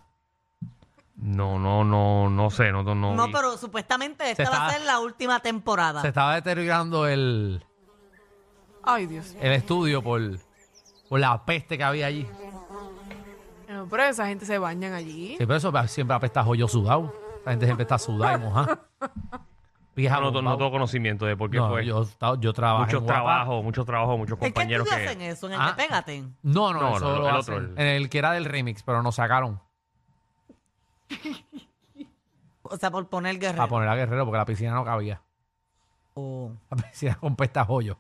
No, 1.17 1.59
no, 1.59 1.85
no, 1.85 2.29
no 2.29 2.51
sé, 2.51 2.71
no, 2.71 2.83
no. 2.83 2.95
no 3.15 3.27
vi. 3.27 3.33
pero 3.33 3.57
supuestamente 3.57 4.31
esta 4.31 4.45
Se 4.45 4.51
va 4.51 4.65
a 4.65 4.69
está- 4.69 4.79
ser 4.79 4.87
la 4.87 5.01
última 5.01 5.41
temporada. 5.41 6.03
Se 6.03 6.09
estaba 6.09 6.35
deteriorando 6.35 7.07
el, 7.07 7.65
Ay, 8.83 9.07
Dios. 9.07 9.35
el 9.41 9.53
estudio 9.53 10.03
por, 10.03 10.21
por 11.09 11.19
la 11.21 11.43
peste 11.45 11.79
que 11.79 11.85
había 11.85 12.07
allí. 12.07 12.27
No, 13.69 13.87
pero 13.89 14.03
esa 14.05 14.27
gente 14.27 14.45
se 14.45 14.59
bañan 14.59 14.93
allí. 14.93 15.37
Sí, 15.39 15.47
pero 15.47 15.55
eso 15.57 15.73
siempre 15.89 16.15
apesta 16.17 16.41
a 16.41 16.45
joyo 16.45 16.69
sudado. 16.69 17.15
La 17.47 17.53
gente 17.53 17.65
siempre 17.67 17.85
está 17.85 17.99
sudada 17.99 18.37
y 18.37 18.41
mojada. 18.41 18.81
No, 19.97 20.31
no, 20.43 20.57
tengo 20.57 20.71
conocimiento 20.71 21.27
de 21.27 21.37
por 21.37 21.51
qué 21.51 21.59
No, 21.59 21.69
fue. 21.69 21.85
yo, 21.85 22.07
yo 22.39 22.53
trabajo 22.55 22.85
muchos 22.85 23.05
trabajos, 23.05 23.65
muchos 23.65 23.85
trabajos, 23.87 24.17
muchos 24.19 24.33
¿En 24.35 24.39
qué 24.41 24.45
compañeros 24.53 24.89
que. 24.89 24.95
hacen 24.95 25.21
eso? 25.21 25.47
¿En 25.49 25.53
el 25.55 25.61
Ah. 25.61 25.67
de 25.69 25.75
Pégate? 25.83 26.23
No, 26.43 26.73
no, 26.73 26.81
No, 26.81 26.97
eso 26.97 27.09
no, 27.13 27.17
lo 27.19 27.29
el 27.29 27.37
hacen 27.37 27.55
otro, 27.55 27.67
el- 27.67 27.79
en 27.79 27.87
el 27.87 28.09
que 28.09 28.19
era 28.19 28.33
del 28.33 28.45
remix, 28.47 28.83
pero 28.83 29.03
nos 29.03 29.17
sacaron 29.17 29.61
O 32.63 32.77
sea, 32.77 32.91
por 32.91 33.09
poner 33.09 33.39
Guerrero. 33.39 33.57
para 33.59 33.69
poner 33.69 33.89
a 33.89 33.97
Guerrero 33.97 34.25
porque 34.25 34.39
la 34.39 34.45
piscina 34.45 34.73
no 34.75 34.85
cabía. 34.85 35.21
Oh. 36.15 36.53
La 36.71 36.77
piscina 36.77 37.17
con 37.17 37.35
pesta 37.37 37.63
a 37.63 37.65
joyo. 37.65 37.99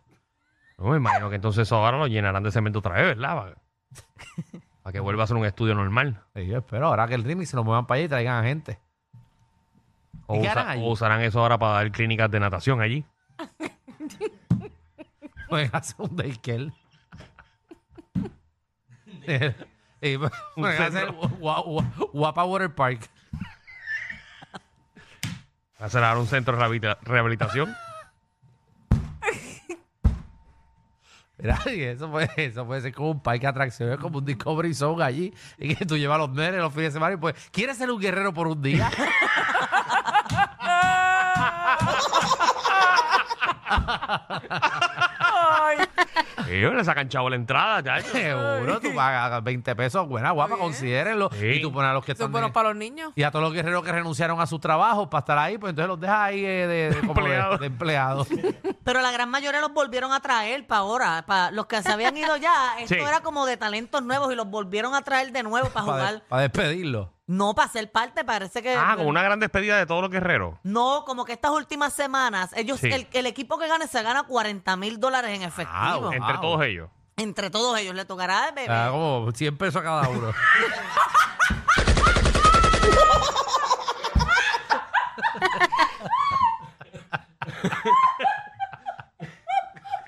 No, 0.78 0.86
me 0.90 0.96
imagino 0.96 1.28
que 1.28 1.36
entonces 1.36 1.62
eso 1.62 1.76
ahora 1.76 1.98
lo 1.98 2.06
llenarán 2.06 2.42
de 2.42 2.50
cemento 2.52 2.78
otra 2.78 2.94
vez, 2.94 3.04
¿verdad? 3.16 3.36
Para, 3.36 3.54
para 4.82 4.92
que 4.92 5.00
vuelva 5.00 5.24
a 5.24 5.26
ser 5.26 5.36
un 5.36 5.44
estudio 5.44 5.74
normal. 5.74 6.22
Yo 6.34 6.58
espero 6.58 6.86
ahora 6.86 7.06
que 7.08 7.14
el 7.14 7.24
remix 7.24 7.50
se 7.50 7.56
lo 7.56 7.64
muevan 7.64 7.86
para 7.86 7.96
allá 7.96 8.04
y 8.04 8.08
traigan 8.08 8.44
a 8.44 8.46
gente. 8.46 8.78
O, 10.32 10.90
usarán 10.92 11.20
eso 11.22 11.40
ahora 11.40 11.58
para 11.58 11.74
dar 11.74 11.90
clínicas 11.92 12.30
de 12.30 12.40
natación 12.40 12.80
allí. 12.80 13.04
Pueden 15.48 15.70
hacer 15.72 15.96
un 15.98 16.16
daycare. 16.16 16.72
y 20.00 20.16
pueden 20.16 20.32
hacer 20.64 20.92
centro. 20.92 21.14
Gua- 21.40 21.64
Gua- 21.64 22.10
Guapa 22.12 22.44
Water 22.44 22.74
Park. 22.74 23.08
Ser 25.88 26.04
ahora 26.04 26.20
un 26.20 26.26
centro 26.26 26.56
de 26.56 26.62
rehabilita- 26.62 26.98
rehabilitación. 27.02 27.74
Mira, 31.38 31.58
y 31.74 31.80
eso 31.82 32.10
puede, 32.10 32.30
eso 32.36 32.66
puede 32.66 32.82
ser 32.82 32.92
como 32.92 33.12
un 33.12 33.22
parque 33.22 33.40
de 33.42 33.46
atracciones, 33.48 33.96
como 33.98 34.18
un 34.18 34.24
Discovery 34.26 34.74
Zone 34.74 35.02
allí, 35.02 35.32
y 35.58 35.74
que 35.74 35.86
tú 35.86 35.96
llevas 35.96 36.16
a 36.16 36.18
los 36.18 36.30
nenes 36.32 36.60
los 36.60 36.70
fines 36.72 36.92
de 36.92 36.98
semana 36.98 37.14
y 37.14 37.16
pues, 37.16 37.34
¿quieres 37.50 37.78
ser 37.78 37.90
un 37.90 37.98
guerrero 37.98 38.34
por 38.34 38.46
un 38.46 38.60
día? 38.60 38.90
Ay, 45.18 45.78
Ellos 46.48 46.74
le 46.74 46.84
sacan 46.84 47.08
chavo 47.08 47.30
la 47.30 47.36
entrada, 47.36 47.80
ya. 47.80 48.00
Seguro, 48.02 48.80
tú 48.80 48.94
pagas 48.94 49.42
20 49.42 49.76
pesos, 49.76 50.06
buena, 50.08 50.30
guapa, 50.32 50.56
considérenlo. 50.56 51.30
Sí. 51.32 51.46
Y 51.46 51.62
tú 51.62 51.72
pones 51.72 51.90
a 51.90 51.94
los 51.94 52.04
que 52.04 52.12
eso 52.12 52.22
es 52.24 52.26
están... 52.26 52.32
bueno 52.32 52.48
de- 52.48 52.52
para 52.52 52.68
los 52.70 52.76
niños. 52.78 53.12
y 53.14 53.22
a 53.22 53.30
todos 53.30 53.44
los 53.44 53.52
guerreros 53.52 53.84
que 53.84 53.92
renunciaron 53.92 54.40
a 54.40 54.46
sus 54.46 54.60
trabajos 54.60 55.08
para 55.08 55.20
estar 55.20 55.38
ahí, 55.38 55.58
pues 55.58 55.70
entonces 55.70 55.88
los 55.88 56.00
dejas 56.00 56.18
ahí 56.18 56.44
eh, 56.44 56.66
de, 56.66 56.90
de- 56.90 57.00
como 57.06 57.14
de- 57.14 57.20
Empleados. 57.20 57.60
de 57.60 57.66
empleados. 57.66 58.28
Pero 58.84 59.00
la 59.00 59.12
gran 59.12 59.28
mayoría 59.30 59.60
los 59.60 59.72
volvieron 59.72 60.12
a 60.12 60.20
traer 60.20 60.66
para 60.66 60.80
ahora. 60.80 61.24
Para 61.26 61.50
los 61.52 61.66
que 61.66 61.82
se 61.82 61.92
habían 61.92 62.16
ido 62.16 62.36
ya, 62.36 62.78
esto 62.80 62.94
Sí. 62.94 63.00
era 63.00 63.20
como 63.20 63.46
de 63.46 63.56
talentos 63.56 64.02
nuevos 64.02 64.32
y 64.32 64.36
los 64.36 64.48
volvieron 64.48 64.94
a 64.94 65.02
traer 65.02 65.30
de 65.32 65.42
nuevo 65.42 65.68
para 65.70 65.86
para, 65.86 65.98
jugar. 66.08 66.22
despedirlo. 66.42 67.12
No, 67.30 67.54
para 67.54 67.68
ser 67.68 67.92
parte, 67.92 68.24
parece 68.24 68.60
que. 68.60 68.74
Ah, 68.76 68.94
como 68.96 69.08
una 69.08 69.22
gran 69.22 69.38
despedida 69.38 69.78
de 69.78 69.86
todos 69.86 70.02
los 70.02 70.10
guerreros. 70.10 70.56
No, 70.64 71.04
como 71.06 71.24
que 71.24 71.32
estas 71.34 71.52
últimas 71.52 71.92
semanas, 71.92 72.50
ellos, 72.56 72.80
Sí. 72.80 72.90
el, 72.92 73.06
el 73.12 73.26
equipo 73.26 73.56
que 73.56 73.68
gane 73.68 73.86
se 73.86 74.02
gana 74.02 74.24
40 74.24 74.76
mil 74.76 74.98
dólares 74.98 75.30
en 75.36 75.42
efectivo. 75.42 76.00
Wow. 76.00 76.12
Entre 76.12 76.38
todos 76.38 76.60
ellos. 76.64 76.90
Entre 77.16 77.48
todos 77.50 77.78
ellos 77.78 77.94
le 77.94 78.04
tocará 78.04 78.48
el 78.48 78.54
bebé. 78.56 78.66
Ah, 78.68 78.88
como 78.90 79.30
100 79.32 79.56
pesos 79.56 79.76
a 79.80 79.84
cada 79.84 80.08
uno. 80.08 80.32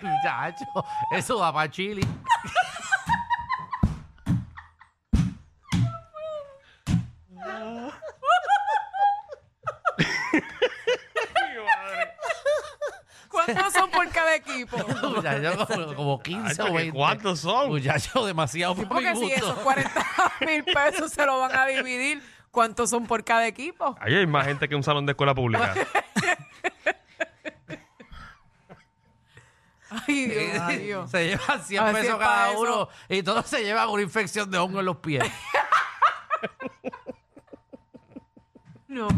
Muchacho, 0.00 0.64
eso 1.12 1.38
da 1.38 1.52
para 1.52 1.70
Chile. 1.70 2.02
¿Cuántos 13.28 13.72
son 13.72 13.90
por 14.66 14.84
cada 14.86 14.96
equipo? 14.96 15.10
Muchacho, 15.10 15.66
como, 15.66 15.94
como 15.94 16.22
15 16.22 16.52
Hacho, 16.52 16.62
o 16.62 16.66
¿que 16.66 16.72
20. 16.72 16.96
¿Cuántos 16.96 17.40
son? 17.40 17.68
Muchacho, 17.68 18.26
demasiado 18.26 18.74
mi 18.74 18.84
Porque 18.84 19.14
si 19.16 19.32
esos 19.32 19.54
40 19.58 20.04
mil 20.46 20.64
pesos 20.64 21.12
se 21.12 21.26
lo 21.26 21.40
van 21.40 21.54
a 21.56 21.66
dividir, 21.66 22.22
¿cuántos 22.50 22.90
son 22.90 23.06
por 23.06 23.24
cada 23.24 23.46
equipo? 23.46 23.96
Ahí 24.00 24.14
hay 24.14 24.26
más 24.26 24.46
gente 24.46 24.68
que 24.68 24.74
un 24.76 24.82
salón 24.82 25.06
de 25.06 25.12
escuela 25.12 25.34
pública. 25.34 25.74
Ay, 30.06 30.26
Dios 30.26 30.66
mío. 30.68 31.06
Se 31.08 31.26
llevan 31.26 31.62
100 31.62 31.82
Así 31.84 31.94
pesos 31.94 32.12
es 32.12 32.16
cada 32.18 32.46
pa' 32.46 32.50
eso. 32.52 32.60
uno 32.60 32.88
y 33.10 33.22
todos 33.22 33.46
se 33.46 33.62
llevan 33.62 33.88
una 33.90 34.02
infección 34.02 34.50
de 34.50 34.56
hongo 34.58 34.80
en 34.80 34.86
los 34.86 34.96
pies. 34.98 35.24
No, 38.88 39.08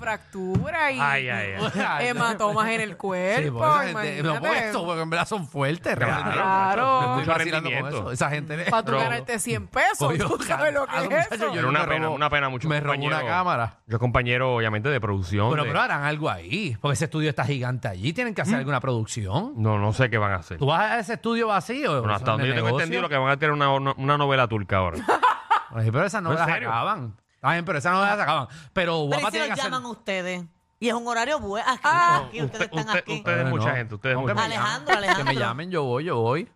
y, 0.00 0.02
y 0.02 0.04
fractura 0.04 0.92
y 0.92 0.98
Ay, 1.00 1.28
ay, 1.28 1.54
ay. 1.76 2.06
hematomas 2.08 2.68
en 2.70 2.80
el 2.80 2.96
cuerpo. 2.96 3.42
Sí, 3.42 3.50
porque 3.50 3.66
esa 3.90 4.00
gente, 4.02 4.22
no, 4.22 4.36
imagínate. 4.36 4.78
porque 4.78 5.02
en 5.02 5.10
verdad 5.10 5.26
son 5.28 5.46
fuertes. 5.46 5.96
realmente. 5.98 6.32
Claro. 6.32 6.86
Me 6.92 6.98
estoy 7.06 7.16
Mucho 7.20 7.30
vacilando 7.30 7.68
con 7.68 7.72
rendimiento. 7.74 7.98
eso. 7.98 8.12
Esa 8.12 8.30
gente 8.30 8.56
le- 8.56 8.64
Para 8.70 8.82
tú 8.82 8.92
Pero- 8.92 8.98
ganarte 8.98 9.38
100 9.38 9.66
pesos, 9.68 9.98
Coño, 9.98 10.28
tú 10.28 10.42
sabes 10.42 10.74
lo 10.74 10.86
que 10.86 10.96
es 11.16 11.32
eso. 11.32 11.52
yo 11.52 11.58
Era 11.60 11.68
una 11.68 11.80
me 11.80 11.86
pena, 11.88 12.06
robó- 12.06 12.14
una 12.14 12.30
pena 12.30 12.48
mucho. 12.48 12.68
Me 12.68 12.80
robó 12.80 13.04
una 13.04 13.24
cámara. 13.24 13.78
Yo 13.86 13.98
compañero, 13.98 14.54
obviamente, 14.56 14.88
de 14.88 15.00
producción. 15.00 15.54
De- 15.54 15.62
pero 15.62 15.80
harán 15.80 16.02
algo 16.04 16.28
ahí, 16.30 16.76
porque 16.80 16.94
ese 16.94 17.04
estudio 17.06 17.30
está 17.30 17.44
gigante 17.44 17.88
allí. 17.88 18.12
Tienen 18.12 18.34
que 18.34 18.42
hacer 18.42 18.56
alguna 18.56 18.80
producción. 18.80 19.52
No, 19.56 19.78
no 19.78 19.92
sé 19.92 20.10
qué 20.10 20.18
van 20.18 20.32
a 20.32 20.36
hacer. 20.36 20.58
¿Tú 20.58 20.66
vas 20.66 20.80
a 20.80 20.98
ese 20.98 21.14
estudio 21.14 21.46
vacío? 21.48 21.98
Bueno, 22.00 22.14
hasta 22.14 22.32
donde 22.32 22.48
yo 22.48 22.54
tengo 22.54 22.70
entendido 22.70 23.02
lo 23.02 23.08
que 23.08 23.16
van 23.16 23.30
a 23.30 23.36
tener 23.36 23.52
una, 23.52 23.70
una, 23.70 24.18
novela 24.18 24.46
turca 24.48 24.78
ahora. 24.78 24.98
Pero 25.74 26.04
esas 26.04 26.22
novelas 26.22 26.46
serio? 26.46 26.68
acaban. 26.68 27.14
Está 27.40 27.52
bien, 27.52 27.64
pero 27.64 27.78
esas 27.78 27.92
novelas 27.92 28.16
se 28.16 28.22
acaban. 28.22 28.46
Pero 28.48 28.70
Pero 28.74 28.96
guapa 28.98 29.22
¿y 29.22 29.24
si 29.26 29.30
tiene 29.30 29.44
que 29.46 29.50
los 29.50 29.58
hacer... 29.60 29.72
llaman 29.72 29.86
ustedes? 29.90 30.44
Y 30.78 30.88
es 30.88 30.94
un 30.94 31.06
horario 31.08 31.38
bueno. 31.40 31.66
Aquí, 31.68 31.80
Ah. 31.84 32.16
aquí, 32.26 32.42
ustedes 32.42 32.44
Usted- 32.44 32.64
están 32.78 32.78
usted- 32.86 32.98
aquí. 33.00 33.18
Ustedes, 33.18 33.36
Bueno, 33.42 33.56
mucha 33.56 33.68
no. 33.70 33.76
gente. 33.76 33.94
Ustedes, 33.94 34.16
No, 34.16 34.26
que 34.26 34.32
mucha 34.34 34.42
gente. 34.44 34.56
Alejandro, 34.56 34.94
llamen, 34.94 35.00
Que 35.08 35.10
me 35.10 35.20
Alejandro. 35.30 35.40
llamen, 35.46 35.70
yo 35.70 35.84
voy, 35.84 36.04
yo 36.04 36.16
voy. 36.20 36.52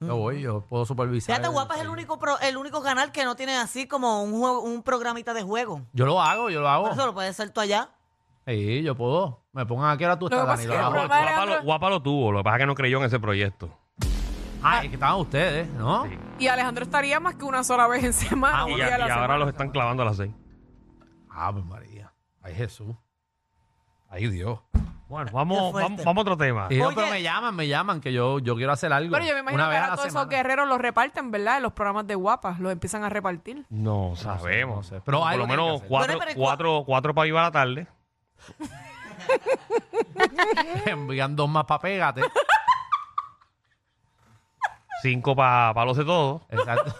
Yo 0.00 0.16
voy, 0.16 0.40
yo 0.42 0.60
puedo 0.60 0.86
supervisar. 0.86 1.34
Fíjate, 1.34 1.48
el- 1.48 1.52
guapa 1.52 1.74
es 1.74 1.80
el 1.82 1.88
único 1.88 2.20
pro- 2.20 2.38
el 2.38 2.56
único 2.56 2.80
canal 2.82 3.10
que 3.10 3.24
no 3.24 3.34
tiene 3.34 3.56
así 3.56 3.88
como 3.88 4.22
un 4.22 4.38
juego, 4.38 4.60
un 4.60 4.84
programita 4.84 5.34
de 5.34 5.42
juego. 5.42 5.82
Yo 5.92 6.06
lo 6.06 6.22
hago, 6.22 6.50
yo 6.50 6.60
lo 6.60 6.68
hago. 6.68 6.84
Por 6.84 6.92
eso 6.92 7.06
lo 7.06 7.14
puedes 7.14 7.30
hacer 7.30 7.50
tú 7.50 7.60
allá. 7.60 7.88
Sí, 8.46 8.82
yo 8.84 8.94
puedo. 8.94 9.40
Me 9.52 9.66
pongan 9.66 9.90
aquí 9.90 10.04
ahora 10.04 10.16
tú 10.18 10.26
Lo 10.26 10.30
que 10.30 10.36
estás, 10.36 10.46
pasa 10.46 10.62
es 10.62 10.68
Danilo. 10.68 10.72
que 10.72 10.78
el 10.78 10.84
abajo. 10.84 10.92
programa 10.92 11.14
de 11.16 11.20
Guapa, 11.24 11.32
Alejandro- 11.42 11.56
lo, 11.58 11.64
guapa 11.64 11.90
lo 11.90 12.02
tuvo, 12.02 12.32
lo 12.32 12.38
que 12.38 12.44
pasa 12.44 12.56
es 12.56 12.60
que 12.62 12.66
no 12.66 12.74
creyó 12.76 12.98
en 12.98 13.04
ese 13.04 13.18
proyecto. 13.20 13.70
Ah, 14.62 14.82
es 14.82 14.88
que 14.88 14.94
estaban 14.94 15.20
ustedes, 15.20 15.68
¿no? 15.70 16.04
Sí. 16.04 16.18
Y 16.40 16.48
Alejandro 16.48 16.84
estaría 16.84 17.20
más 17.20 17.34
que 17.36 17.44
una 17.44 17.62
sola 17.64 17.86
vez 17.86 18.04
en 18.04 18.12
semana. 18.12 18.58
Ah, 18.60 18.64
un 18.64 18.72
Y, 18.72 18.76
día 18.76 18.86
a- 18.86 18.94
a 18.94 18.98
la 18.98 19.06
y 19.06 19.10
ahora 19.10 19.14
semana. 19.22 19.38
los 19.38 19.48
están 19.48 19.70
clavando 19.70 20.02
a 20.02 20.06
las 20.06 20.16
seis. 20.16 20.32
Ah, 21.30 21.50
pues 21.52 21.64
María. 21.64 22.12
Ay, 22.42 22.54
Jesús. 22.54 22.94
Ay, 24.10 24.28
Dios. 24.28 24.60
Bueno, 25.08 25.30
vamos, 25.32 25.72
fuerte. 25.72 25.82
vamos, 25.90 26.04
vamos 26.04 26.18
a 26.18 26.22
otro 26.22 26.36
tema. 26.36 26.66
Y 26.70 26.80
Oye. 26.80 26.94
pero 26.94 27.08
me 27.08 27.22
llaman, 27.22 27.54
me 27.56 27.66
llaman, 27.66 28.00
que 28.00 28.12
yo, 28.12 28.40
yo 28.40 28.56
quiero 28.56 28.72
hacer 28.72 28.92
algo. 28.92 29.12
Pero 29.12 29.24
yo 29.24 29.34
me 29.34 29.40
imagino 29.40 29.62
Una 29.62 29.70
que 29.70 29.72
vez 29.74 29.78
a 29.78 29.84
ahora 29.84 29.90
la 29.92 29.96
todos 29.96 30.08
esos 30.08 30.20
semana. 30.22 30.36
guerreros 30.36 30.68
los 30.68 30.78
reparten, 30.78 31.30
¿verdad? 31.30 31.56
En 31.58 31.62
los 31.62 31.72
programas 31.72 32.06
de 32.06 32.14
guapas, 32.14 32.58
los 32.58 32.72
empiezan 32.72 33.04
a 33.04 33.08
repartir. 33.08 33.64
No 33.70 34.12
sabemos. 34.16 34.76
no 34.76 34.82
sé. 34.82 35.00
Pero 35.04 35.20
Por 35.20 35.28
algo 35.28 35.44
lo 35.44 35.46
tienen 35.46 35.56
que 35.56 35.62
menos 35.62 35.76
hacer. 35.76 35.88
cuatro, 35.88 36.06
Bueno, 36.14 36.18
pero 36.20 36.30
¿y 36.30 36.34
cua- 36.34 36.44
cuatro, 36.46 36.82
cuatro 36.84 37.14
para 37.14 37.26
ir 37.28 37.36
a 37.36 37.42
la 37.42 37.50
tarde. 37.52 37.86
Envían 40.86 41.36
dos 41.36 41.48
más 41.48 41.64
para 41.64 41.80
pégate. 41.80 42.22
Cinco 45.02 45.34
para 45.36 45.84
los 45.84 45.96
de 45.96 46.04
todos. 46.04 46.42
Exacto. 46.50 46.94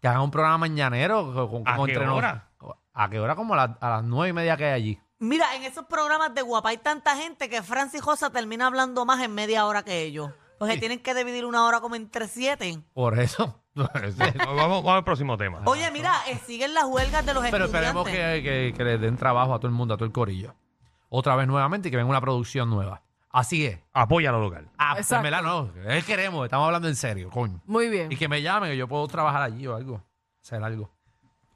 que 0.00 0.08
hagan 0.08 0.22
un 0.22 0.30
programa 0.30 0.58
mañanero. 0.58 1.32
con- 1.34 1.48
con- 1.48 1.68
¿A 1.68 1.74
como 1.76 1.86
qué 1.86 1.98
hora? 1.98 2.48
¿A 2.94 3.08
qué 3.10 3.20
hora? 3.20 3.36
Como 3.36 3.54
a, 3.54 3.56
las- 3.68 3.76
a 3.82 3.90
las 3.90 4.04
nueve 4.04 4.30
y 4.30 4.32
media 4.32 4.56
que 4.56 4.64
hay 4.66 4.72
allí. 4.72 5.00
Mira, 5.20 5.54
en 5.56 5.64
esos 5.64 5.84
programas 5.86 6.34
de 6.34 6.42
guapa 6.42 6.68
hay 6.68 6.78
tanta 6.78 7.16
gente 7.16 7.48
que 7.48 7.62
Francis 7.62 8.00
Josa 8.02 8.30
termina 8.30 8.66
hablando 8.68 9.04
más 9.04 9.20
en 9.20 9.34
media 9.34 9.66
hora 9.66 9.82
que 9.82 10.02
ellos. 10.02 10.30
Porque 10.58 10.76
tienen 10.78 11.00
que 11.00 11.14
dividir 11.14 11.44
una 11.44 11.64
hora 11.66 11.80
como 11.80 11.94
entre 11.94 12.26
siete. 12.26 12.80
Por 12.92 13.18
eso. 13.20 13.62
vamos, 13.74 14.56
vamos 14.56 14.86
al 14.88 15.04
próximo 15.04 15.36
tema. 15.36 15.60
Oye, 15.66 15.88
mira, 15.92 16.12
eh, 16.28 16.38
siguen 16.46 16.74
las 16.74 16.84
huelgas 16.84 17.24
de 17.24 17.32
los 17.34 17.44
Pero 17.48 17.66
estudiantes. 17.66 18.04
esperemos 18.04 18.08
que, 18.08 18.42
que, 18.42 18.74
que 18.76 18.84
le 18.84 18.98
den 18.98 19.16
trabajo 19.16 19.54
a 19.54 19.58
todo 19.58 19.68
el 19.68 19.74
mundo, 19.74 19.94
a 19.94 19.96
todo 19.96 20.06
el 20.06 20.12
corillo. 20.12 20.54
Otra 21.10 21.36
vez 21.36 21.46
nuevamente 21.46 21.88
y 21.88 21.90
que 21.92 21.96
venga 21.96 22.10
una 22.10 22.20
producción 22.20 22.68
nueva. 22.70 23.02
Así 23.38 23.66
es. 23.66 23.78
Apoya 23.92 24.32
lo 24.32 24.40
local. 24.40 24.68
Ah, 24.78 24.94
pues, 24.94 25.06
Exacto. 25.06 25.24
en 25.26 25.32
verdad 25.32 25.42
no. 25.42 25.72
Él 25.88 26.04
queremos, 26.04 26.44
estamos 26.44 26.66
hablando 26.66 26.88
en 26.88 26.96
serio, 26.96 27.30
coño. 27.30 27.62
Muy 27.66 27.88
bien. 27.88 28.10
Y 28.10 28.16
que 28.16 28.26
me 28.26 28.42
llamen, 28.42 28.70
que 28.70 28.76
yo 28.76 28.88
puedo 28.88 29.06
trabajar 29.06 29.42
allí 29.42 29.64
o 29.68 29.76
algo. 29.76 30.02
Hacer 30.42 30.60
algo. 30.60 30.90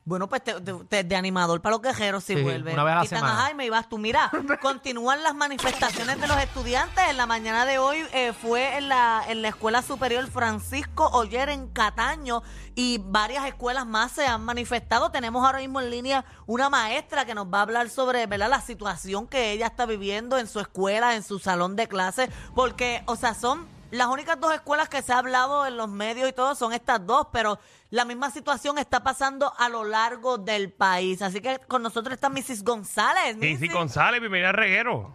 Bueno, 0.05 0.29
pues 0.29 0.43
te- 0.43 1.05
de 1.05 1.15
animador 1.17 1.61
para 1.63 1.77
los 1.77 1.81
quejeros 1.81 2.25
si 2.25 2.35
Sí, 2.35 2.43
vuelve. 2.43 2.73
una 2.73 2.83
vez 2.83 2.93
a 2.93 2.97
la 2.97 3.03
Quitan 3.03 3.19
semana. 3.21 3.39
a 3.39 3.43
Jaime 3.45 3.67
y 3.67 3.71
vas 3.71 3.89
tú. 3.89 3.99
Mira, 3.99 4.33
continúan 4.61 5.23
las 5.23 5.33
manifestaciones 5.37 6.21
de 6.21 6.27
los 6.27 6.37
estudiantes. 6.39 7.05
En 7.09 7.17
la 7.17 7.27
mañana 7.27 7.65
de 7.67 7.79
hoy 7.79 7.99
eh, 8.13 8.33
fue 8.33 8.79
en 8.79 8.89
la, 8.89 9.23
en 9.29 9.43
la 9.43 9.49
Escuela 9.49 9.81
Superior 9.81 10.27
Francisco 10.29 11.09
Oyer 11.13 11.51
en 11.51 11.69
Cataño 11.69 12.43
y 12.75 12.99
varias 12.99 13.47
escuelas 13.47 13.87
más 13.87 14.11
se 14.11 14.27
han 14.27 14.43
manifestado. 14.45 15.13
Tenemos 15.13 15.47
ahora 15.47 15.59
mismo 15.61 15.81
en 15.81 15.91
línea 15.91 16.25
una 16.47 16.69
maestra 16.69 17.25
que 17.25 17.37
nos 17.37 17.47
va 17.47 17.59
a 17.59 17.63
hablar 17.63 17.89
sobre 17.89 18.27
¿verdad? 18.27 18.51
la 18.51 18.61
situación 18.61 19.29
que 19.29 19.53
ella 19.53 19.67
está 19.69 19.87
viviendo 19.87 20.37
en 20.37 20.49
su 20.49 20.59
escuela, 20.59 21.15
en 21.15 21.23
su 21.23 21.39
salón 21.39 21.77
de 21.77 21.87
clases, 21.87 22.29
porque, 22.57 23.05
o 23.07 23.15
sea, 23.15 23.35
son 23.35 23.69
las 23.93 24.07
únicas 24.07 24.41
dos 24.41 24.55
escuelas 24.55 24.89
que 24.89 25.03
se 25.03 25.13
ha 25.13 25.19
hablado 25.19 25.67
en 25.67 25.77
los 25.77 25.87
medios 25.87 26.27
y 26.27 26.33
todo 26.33 26.55
son 26.55 26.73
estas 26.73 27.07
dos, 27.07 27.29
pero 27.31 27.59
la 27.91 28.07
misma 28.07 28.31
situación 28.31 28.79
está 28.79 29.03
pasando 29.03 29.53
a 29.59 29.69
lo 29.69 29.85
largo 29.85 30.39
del 30.39 30.73
país. 30.73 31.21
Así 31.21 31.43
que 31.43 31.59
con 31.69 31.83
nosotros 31.83 32.15
está 32.15 32.31
Mrs. 32.31 32.65
González. 32.65 33.37
Missy. 33.37 33.69
González, 33.69 34.19
bienvenida 34.19 34.49
al 34.49 34.55
reguero. 34.55 35.15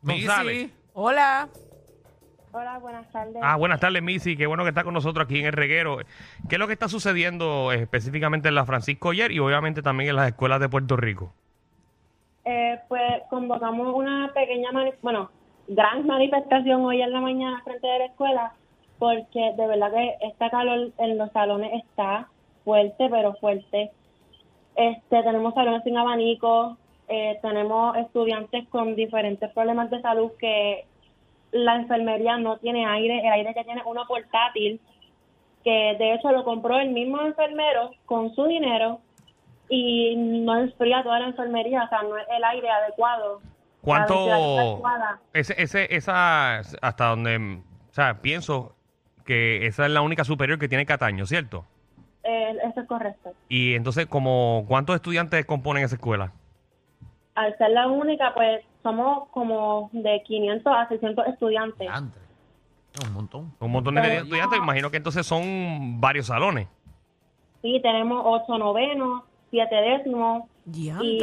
González. 0.00 0.62
Missy. 0.62 0.74
Hola. 0.94 1.50
Hola, 2.52 2.78
buenas 2.78 3.12
tardes. 3.12 3.36
Ah, 3.42 3.56
buenas 3.56 3.78
tardes, 3.78 4.02
Missy. 4.02 4.34
Qué 4.34 4.46
bueno 4.46 4.62
que 4.62 4.70
está 4.70 4.82
con 4.82 4.94
nosotros 4.94 5.26
aquí 5.26 5.40
en 5.40 5.46
el 5.46 5.52
reguero. 5.52 5.98
¿Qué 6.48 6.54
es 6.54 6.58
lo 6.58 6.66
que 6.66 6.72
está 6.72 6.88
sucediendo 6.88 7.70
eh, 7.70 7.82
específicamente 7.82 8.48
en 8.48 8.54
la 8.54 8.64
Francisco 8.64 9.10
Oyer 9.10 9.30
y 9.30 9.40
obviamente 9.40 9.82
también 9.82 10.08
en 10.08 10.16
las 10.16 10.28
escuelas 10.28 10.58
de 10.60 10.70
Puerto 10.70 10.96
Rico? 10.96 11.34
Eh, 12.46 12.80
pues 12.88 13.02
convocamos 13.28 13.94
una 13.94 14.32
pequeña, 14.32 14.70
bueno, 15.02 15.30
gran 15.68 16.06
manifestación 16.06 16.84
hoy 16.84 17.02
en 17.02 17.12
la 17.12 17.20
mañana 17.20 17.62
frente 17.64 17.86
de 17.86 17.98
la 17.98 18.04
escuela, 18.06 18.52
porque 18.98 19.52
de 19.56 19.66
verdad 19.66 19.92
que 19.92 20.16
esta 20.22 20.50
calor 20.50 20.90
en 20.98 21.18
los 21.18 21.30
salones 21.32 21.72
está 21.84 22.28
fuerte, 22.64 23.08
pero 23.10 23.34
fuerte. 23.34 23.90
Este, 24.74 25.22
tenemos 25.22 25.54
salones 25.54 25.82
sin 25.84 25.96
abanico, 25.96 26.76
eh, 27.08 27.38
tenemos 27.42 27.96
estudiantes 27.96 28.68
con 28.68 28.96
diferentes 28.96 29.50
problemas 29.52 29.90
de 29.90 30.00
salud 30.00 30.32
que 30.38 30.84
la 31.52 31.76
enfermería 31.76 32.36
no 32.36 32.58
tiene 32.58 32.86
aire, 32.86 33.20
el 33.20 33.32
aire 33.32 33.54
que 33.54 33.64
tiene 33.64 33.82
uno 33.86 34.06
portátil, 34.06 34.80
que 35.64 35.96
de 35.98 36.14
hecho 36.14 36.30
lo 36.32 36.44
compró 36.44 36.78
el 36.78 36.90
mismo 36.90 37.20
enfermero 37.22 37.90
con 38.04 38.34
su 38.34 38.44
dinero 38.44 39.00
y 39.68 40.14
no 40.16 40.58
enfría 40.58 41.02
toda 41.02 41.20
la 41.20 41.28
enfermería, 41.28 41.84
o 41.84 41.88
sea, 41.88 42.02
no 42.02 42.16
es 42.16 42.26
el 42.28 42.44
aire 42.44 42.70
adecuado. 42.70 43.40
¿Cuánto? 43.86 44.82
Ese, 45.32 45.54
ese, 45.62 45.94
esa, 45.94 46.58
hasta 46.58 47.06
donde, 47.06 47.36
o 47.88 47.92
sea, 47.94 48.20
pienso 48.20 48.74
que 49.24 49.64
esa 49.66 49.86
es 49.86 49.92
la 49.92 50.00
única 50.00 50.24
superior 50.24 50.58
que 50.58 50.66
tiene 50.68 50.84
Cataño, 50.84 51.24
¿cierto? 51.24 51.64
Eh, 52.24 52.56
eso 52.68 52.80
es 52.80 52.88
correcto. 52.88 53.30
Y 53.48 53.74
entonces, 53.74 54.06
como, 54.06 54.64
¿cuántos 54.66 54.96
estudiantes 54.96 55.46
componen 55.46 55.84
esa 55.84 55.94
escuela? 55.94 56.32
Al 57.36 57.56
ser 57.58 57.70
la 57.70 57.86
única, 57.86 58.34
pues 58.34 58.64
somos 58.82 59.28
como 59.28 59.88
de 59.92 60.20
500 60.26 60.72
a 60.76 60.88
600 60.88 61.26
estudiantes. 61.28 61.78
Diantre. 61.78 62.22
Un 63.06 63.12
montón. 63.12 63.54
Un 63.60 63.70
montón 63.70 63.94
de 63.94 64.00
Pero- 64.00 64.14
estudiantes, 64.24 64.58
imagino 64.58 64.90
que 64.90 64.96
entonces 64.96 65.24
son 65.24 66.00
varios 66.00 66.26
salones. 66.26 66.66
Sí, 67.62 67.78
tenemos 67.82 68.20
8 68.24 68.58
novenos, 68.58 69.22
7 69.50 69.74
décimos 69.76 70.42
y. 70.74 71.20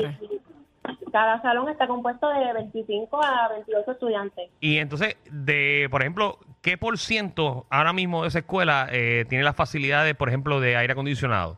cada 1.11 1.41
salón 1.41 1.69
está 1.69 1.87
compuesto 1.87 2.27
de 2.29 2.53
25 2.53 3.23
a 3.23 3.49
28 3.49 3.91
estudiantes. 3.91 4.49
Y 4.59 4.77
entonces, 4.77 5.17
de, 5.31 5.87
por 5.89 6.01
ejemplo, 6.01 6.39
¿qué 6.61 6.77
por 6.77 6.97
ciento 6.97 7.65
ahora 7.69 7.93
mismo 7.93 8.23
de 8.23 8.29
esa 8.29 8.39
escuela 8.39 8.87
eh, 8.91 9.25
tiene 9.29 9.43
las 9.43 9.55
facilidades, 9.55 10.15
por 10.15 10.29
ejemplo, 10.29 10.59
de 10.59 10.75
aire 10.75 10.93
acondicionado? 10.93 11.57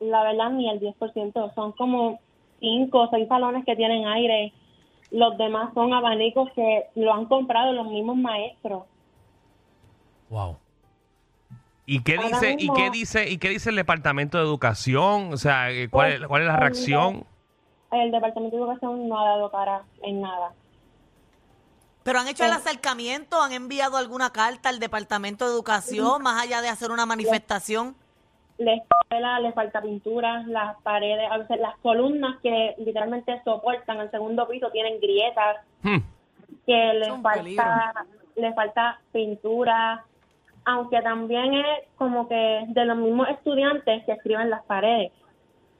La 0.00 0.22
verdad, 0.22 0.50
ni 0.50 0.70
el 0.70 0.80
10%. 0.80 1.54
Son 1.54 1.72
como 1.72 2.20
5 2.60 2.98
o 2.98 3.10
6 3.10 3.28
salones 3.28 3.64
que 3.64 3.76
tienen 3.76 4.06
aire. 4.06 4.52
Los 5.10 5.36
demás 5.38 5.72
son 5.74 5.92
abanicos 5.92 6.50
que 6.54 6.84
lo 6.94 7.12
han 7.12 7.26
comprado 7.26 7.72
los 7.72 7.86
mismos 7.88 8.16
maestros. 8.16 8.84
Wow. 10.30 10.58
¿Y 11.86 12.02
qué 12.02 12.16
Ahora 12.16 12.28
dice, 12.28 12.56
y 12.58 12.68
qué 12.74 12.90
dice, 12.90 13.30
y 13.30 13.38
qué 13.38 13.48
dice 13.48 13.70
el 13.70 13.76
departamento 13.76 14.36
de 14.36 14.44
educación? 14.44 15.32
O 15.32 15.38
sea, 15.38 15.70
eh, 15.70 15.88
¿cuál, 15.88 16.12
es, 16.12 16.26
cuál 16.26 16.42
es 16.42 16.48
la 16.48 16.58
Pues, 16.58 16.60
reacción? 16.60 17.24
El 17.90 18.10
Departamento 18.10 18.56
de 18.56 18.62
Educación 18.62 19.08
no 19.08 19.18
ha 19.18 19.24
dado 19.30 19.50
cara 19.50 19.82
en 20.02 20.20
nada. 20.20 20.52
Pero 22.02 22.20
han 22.20 22.28
hecho 22.28 22.44
el 22.44 22.52
acercamiento, 22.52 23.40
han 23.40 23.52
enviado 23.52 23.96
alguna 23.96 24.30
carta 24.30 24.68
al 24.70 24.78
Departamento 24.78 25.46
de 25.46 25.52
Educación, 25.52 26.22
más 26.22 26.42
allá 26.42 26.62
de 26.62 26.68
hacer 26.68 26.90
una 26.90 27.04
manifestación. 27.06 27.94
La 28.56 28.74
escuela 28.74 29.38
le 29.40 29.52
falta 29.52 29.80
pintura, 29.82 30.42
las 30.46 30.80
paredes, 30.82 31.30
a 31.30 31.38
veces 31.38 31.60
las 31.60 31.76
columnas 31.78 32.38
que 32.42 32.74
literalmente 32.78 33.40
soportan 33.44 34.00
el 34.00 34.10
segundo 34.10 34.48
piso 34.48 34.70
tienen 34.70 35.00
grietas, 35.00 35.58
Hmm. 35.82 35.98
que 36.66 36.92
le 36.94 37.22
falta, 37.22 38.06
le 38.36 38.52
falta 38.54 39.00
pintura, 39.12 40.04
aunque 40.64 41.00
también 41.02 41.54
es 41.54 41.84
como 41.96 42.26
que 42.28 42.64
de 42.68 42.84
los 42.84 42.96
mismos 42.96 43.28
estudiantes 43.28 44.04
que 44.04 44.12
escriben 44.12 44.50
las 44.50 44.64
paredes. 44.64 45.12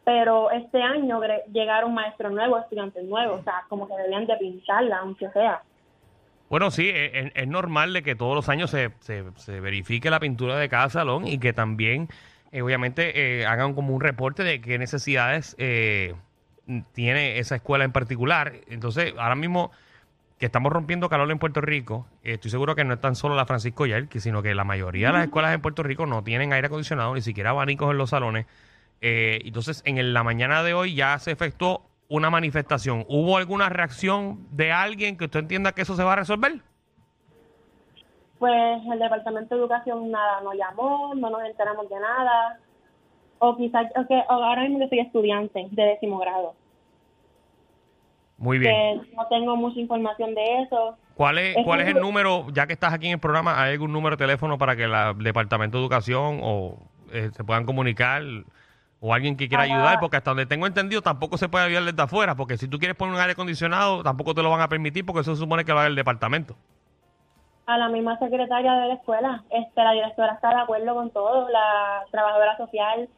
Pero 0.08 0.50
este 0.52 0.80
año 0.82 1.20
llegaron 1.52 1.92
maestros 1.92 2.32
nuevos, 2.32 2.62
estudiantes 2.62 3.04
nuevos, 3.04 3.40
o 3.40 3.44
sea, 3.44 3.64
como 3.68 3.86
que 3.86 3.92
debían 3.94 4.26
de 4.26 4.38
pintarla, 4.38 5.00
aunque 5.00 5.28
sea. 5.32 5.60
Bueno, 6.48 6.70
sí, 6.70 6.88
es, 6.88 7.10
es- 7.12 7.32
es 7.34 7.46
normal 7.46 7.92
de 7.92 8.02
que 8.02 8.14
todos 8.14 8.34
los 8.34 8.48
años 8.48 8.70
se, 8.70 8.90
se- 9.00 9.24
se 9.36 9.60
verifique 9.60 10.08
la 10.08 10.18
pintura 10.18 10.56
de 10.56 10.70
cada 10.70 10.88
salón 10.88 11.26
y 11.26 11.36
que 11.36 11.52
también, 11.52 12.08
eh, 12.52 12.62
obviamente, 12.62 13.40
eh, 13.42 13.44
hagan 13.44 13.74
como 13.74 13.94
un 13.94 14.00
reporte 14.00 14.44
de 14.44 14.62
qué 14.62 14.78
necesidades 14.78 15.54
eh, 15.58 16.14
tiene 16.94 17.38
esa 17.38 17.56
escuela 17.56 17.84
en 17.84 17.92
particular. 17.92 18.52
Entonces, 18.68 19.12
ahora 19.18 19.34
mismo 19.34 19.72
que 20.38 20.46
estamos 20.46 20.72
rompiendo 20.72 21.10
calor 21.10 21.30
en 21.30 21.38
Puerto 21.38 21.60
Rico, 21.60 22.06
eh, 22.24 22.32
estoy 22.32 22.50
seguro 22.50 22.74
que 22.74 22.84
no 22.84 22.94
es 22.94 23.00
tan 23.02 23.14
solo 23.14 23.36
la 23.36 23.44
Francisco 23.44 23.84
Yerke, 23.84 24.20
sino 24.20 24.40
que 24.40 24.54
la 24.54 24.64
mayoría 24.64 25.08
de 25.08 25.12
las 25.12 25.24
escuelas 25.24 25.52
en 25.52 25.60
Puerto 25.60 25.82
Rico 25.82 26.06
no 26.06 26.24
tienen 26.24 26.54
aire 26.54 26.68
acondicionado, 26.68 27.14
ni 27.14 27.20
siquiera 27.20 27.50
abanicos 27.50 27.90
en 27.90 27.98
los 27.98 28.08
salones. 28.08 28.46
Eh, 29.00 29.40
entonces, 29.45 29.83
en 29.85 30.12
la 30.12 30.23
mañana 30.23 30.62
de 30.62 30.75
hoy 30.75 30.95
ya 30.95 31.19
se 31.19 31.31
efectuó 31.31 31.83
una 32.09 32.31
manifestación. 32.31 33.05
¿Hubo 33.09 33.37
alguna 33.37 33.69
reacción 33.69 34.47
de 34.50 34.73
alguien 34.73 35.17
que 35.17 35.26
usted 35.26 35.40
entienda 35.40 35.73
que 35.73 35.83
eso 35.83 35.95
se 35.95 36.02
va 36.02 36.14
a 36.14 36.17
resolver? 36.17 36.61
Pues 38.38 38.81
el 38.93 38.99
Departamento 38.99 39.55
de 39.55 39.61
Educación 39.61 40.11
nada 40.11 40.40
nos 40.43 40.55
llamó, 40.55 41.12
no 41.14 41.28
nos 41.31 41.43
enteramos 41.45 41.88
de 41.88 41.97
nada. 42.00 42.59
O 43.40 43.57
quizás, 43.57 43.87
o 43.97 44.07
que 44.07 44.14
o 44.28 44.33
ahora 44.33 44.62
mismo 44.62 44.81
yo 44.81 44.88
soy 44.88 45.00
estudiante 45.00 45.69
de 45.71 45.83
décimo 45.85 46.19
grado, 46.19 46.55
Muy 48.37 48.59
bien. 48.59 49.00
que 49.02 49.14
no 49.17 49.26
tengo 49.28 49.55
mucha 49.57 49.78
información 49.78 50.35
de 50.35 50.62
eso. 50.62 50.97
¿Cuál 51.14 51.38
es, 51.38 51.57
es 51.57 51.64
¿Cuál 51.64 51.81
es 51.81 51.88
el 51.88 51.95
que- 51.95 52.00
número, 52.00 52.47
ya 52.52 52.67
que 52.67 52.73
estás 52.73 52.93
aquí 52.93 53.07
en 53.07 53.12
el 53.14 53.19
programa, 53.21 53.61
hay 53.62 53.73
algún 53.75 53.93
número 53.93 54.17
de 54.17 54.25
teléfono 54.25 54.59
para 54.59 54.75
que 54.76 54.85
el 54.85 54.93
Departamento 55.23 55.78
de 55.78 55.83
Educación 55.85 56.40
o 56.43 56.78
eh, 57.12 57.31
se 57.33 57.45
puedan 57.45 57.64
comunicar 57.64 58.23
o 59.00 59.14
alguien 59.14 59.37
que 59.37 59.49
quiera 59.49 59.64
Ajá. 59.64 59.75
ayudar? 59.75 60.00
Porque 60.00 60.17
hasta 60.17 60.30
donde 60.30 60.47
tengo 60.47 60.67
entendido 60.67 61.02
tampoco 61.02 61.37
se 61.39 61.49
puede 61.49 61.67
ayudar 61.67 61.84
desde 61.84 62.02
afuera, 62.02 62.34
porque 62.34 62.56
si 62.56 62.69
tú 62.69 62.78
quieres 62.78 62.97
poner 62.97 63.15
un 63.15 63.21
aire 63.21 63.32
acondicionado 63.32 64.02
tampoco 64.02 64.34
te 64.34 64.43
lo 64.43 64.50
van 64.50 64.61
a 64.61 64.69
permitir 64.69 65.06
porque 65.06 65.21
eso 65.21 65.34
se 65.34 65.41
supone 65.41 65.65
que 65.65 65.73
lo 65.73 65.78
haga 65.78 65.89
el 65.89 65.95
departamento. 65.95 66.56
A 67.67 67.76
la 67.76 67.89
misma 67.89 68.19
secretaria 68.19 68.73
de 68.73 68.89
la 68.89 68.95
escuela, 68.95 69.45
este, 69.50 69.84
la 69.84 69.93
directora 69.93 70.32
está 70.32 70.49
de 70.49 70.63
acuerdo 70.63 70.95
con 70.95 71.11
todo, 71.11 71.49
la 71.50 72.02
trabajadora 72.11 72.56
social. 72.56 73.08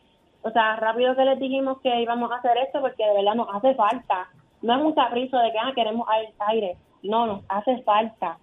O 0.42 0.50
sea, 0.50 0.74
rápido 0.76 1.14
que 1.14 1.24
les 1.24 1.38
dijimos 1.38 1.78
que 1.82 2.00
íbamos 2.02 2.32
a 2.32 2.36
hacer 2.36 2.56
esto 2.58 2.80
porque 2.80 3.06
de 3.06 3.14
verdad 3.14 3.34
nos 3.34 3.48
hace 3.54 3.74
falta. 3.74 4.28
No 4.62 4.74
es 4.76 4.82
un 4.82 4.92
capricho 4.94 5.36
de 5.38 5.52
que 5.52 5.58
ah, 5.58 5.70
queremos 5.74 6.06
ai- 6.08 6.34
aire. 6.48 6.76
No, 7.02 7.26
nos 7.26 7.42
hace 7.48 7.80
falta. 7.82 8.38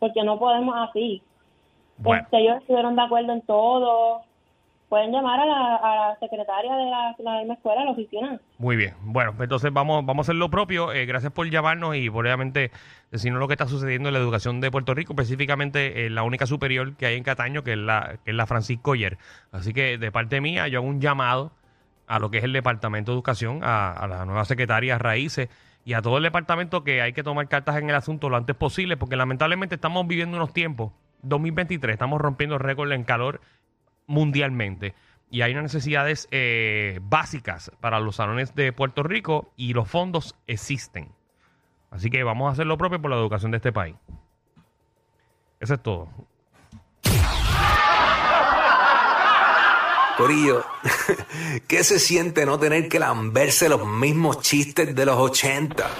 Porque 0.00 0.24
no 0.24 0.38
podemos 0.38 0.74
así. 0.88 1.22
Bueno. 1.98 2.24
Este, 2.24 2.38
ellos 2.40 2.56
estuvieron 2.56 2.96
de 2.96 3.02
acuerdo 3.02 3.32
en 3.32 3.42
todo. 3.42 4.22
Pueden 4.92 5.10
llamar 5.10 5.40
a 5.40 5.46
la, 5.46 6.16
secretaria 6.20 6.76
de 6.76 6.90
la, 7.24 7.38
misma 7.38 7.54
escuela, 7.54 7.80
a 7.80 7.84
la 7.86 7.90
oficina. 7.92 8.38
Muy 8.58 8.76
bien. 8.76 8.94
Bueno, 9.00 9.32
pues 9.34 9.46
entonces 9.46 9.72
vamos, 9.72 10.04
a 10.06 10.20
hacer 10.20 10.34
lo 10.34 10.50
propio. 10.50 10.92
Eh, 10.92 11.06
gracias 11.06 11.32
por 11.32 11.48
llamarnos 11.48 11.96
y 11.96 12.10
obviamente 12.10 12.70
decirnos 13.10 13.40
lo 13.40 13.48
que 13.48 13.54
está 13.54 13.66
sucediendo 13.66 14.10
en 14.10 14.12
la 14.12 14.20
educación 14.20 14.60
de 14.60 14.70
Puerto 14.70 14.92
Rico, 14.92 15.14
específicamente 15.14 16.04
en 16.04 16.14
la 16.14 16.24
única 16.24 16.44
superior 16.44 16.94
que 16.94 17.06
hay 17.06 17.16
en 17.16 17.22
Cataño, 17.22 17.64
que 17.64 17.72
es 17.72 17.78
la, 17.78 18.18
que 18.22 18.32
es 18.32 18.36
la 18.36 18.44
Francisco 18.44 18.94
Yer. 18.94 19.16
Así 19.50 19.72
que 19.72 19.96
de 19.96 20.12
parte 20.12 20.42
mía, 20.42 20.68
yo 20.68 20.80
hago 20.80 20.88
un 20.88 21.00
llamado 21.00 21.52
a 22.06 22.18
lo 22.18 22.30
que 22.30 22.36
es 22.36 22.44
el 22.44 22.52
Departamento 22.52 23.12
de 23.12 23.16
Educación, 23.16 23.60
a, 23.62 23.92
a 23.92 24.06
la 24.06 24.26
nueva 24.26 24.44
secretaria 24.44 24.98
Raíces 24.98 25.48
y 25.86 25.94
a 25.94 26.02
todo 26.02 26.18
el 26.18 26.22
departamento 26.22 26.84
que 26.84 27.00
hay 27.00 27.14
que 27.14 27.22
tomar 27.22 27.48
cartas 27.48 27.78
en 27.78 27.88
el 27.88 27.96
asunto 27.96 28.28
lo 28.28 28.36
antes 28.36 28.56
posible, 28.56 28.98
porque 28.98 29.16
lamentablemente 29.16 29.74
estamos 29.74 30.06
viviendo 30.06 30.36
unos 30.36 30.52
tiempos, 30.52 30.92
2023, 31.22 31.94
estamos 31.94 32.20
rompiendo 32.20 32.58
récord 32.58 32.92
en 32.92 33.04
calor 33.04 33.40
mundialmente. 34.12 34.94
Y 35.30 35.40
hay 35.40 35.52
unas 35.52 35.64
necesidades 35.64 36.28
eh, 36.30 37.00
básicas 37.02 37.72
para 37.80 37.98
los 37.98 38.16
salones 38.16 38.54
de 38.54 38.72
Puerto 38.72 39.02
Rico 39.02 39.50
y 39.56 39.72
los 39.72 39.88
fondos 39.88 40.36
existen. 40.46 41.08
Así 41.90 42.10
que 42.10 42.22
vamos 42.22 42.48
a 42.48 42.52
hacer 42.52 42.66
lo 42.66 42.76
propio 42.76 43.00
por 43.00 43.10
la 43.10 43.16
educación 43.16 43.50
de 43.50 43.56
este 43.56 43.72
país. 43.72 43.96
Eso 45.58 45.74
es 45.74 45.82
todo. 45.82 46.08
Corillo, 50.18 50.62
¿qué 51.66 51.82
se 51.82 51.98
siente 51.98 52.44
no 52.44 52.58
tener 52.58 52.88
que 52.88 52.98
lamberse 52.98 53.70
los 53.70 53.86
mismos 53.86 54.42
chistes 54.42 54.94
de 54.94 55.06
los 55.06 55.16
80? 55.16 55.90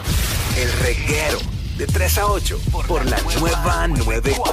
El 0.59 0.73
reguero 0.81 1.39
de 1.79 1.87
3 1.87 2.19
a 2.19 2.27
8 2.27 2.59
por 2.87 3.07
la 3.07 3.17
nueva 3.39 3.89
94. 3.89 4.45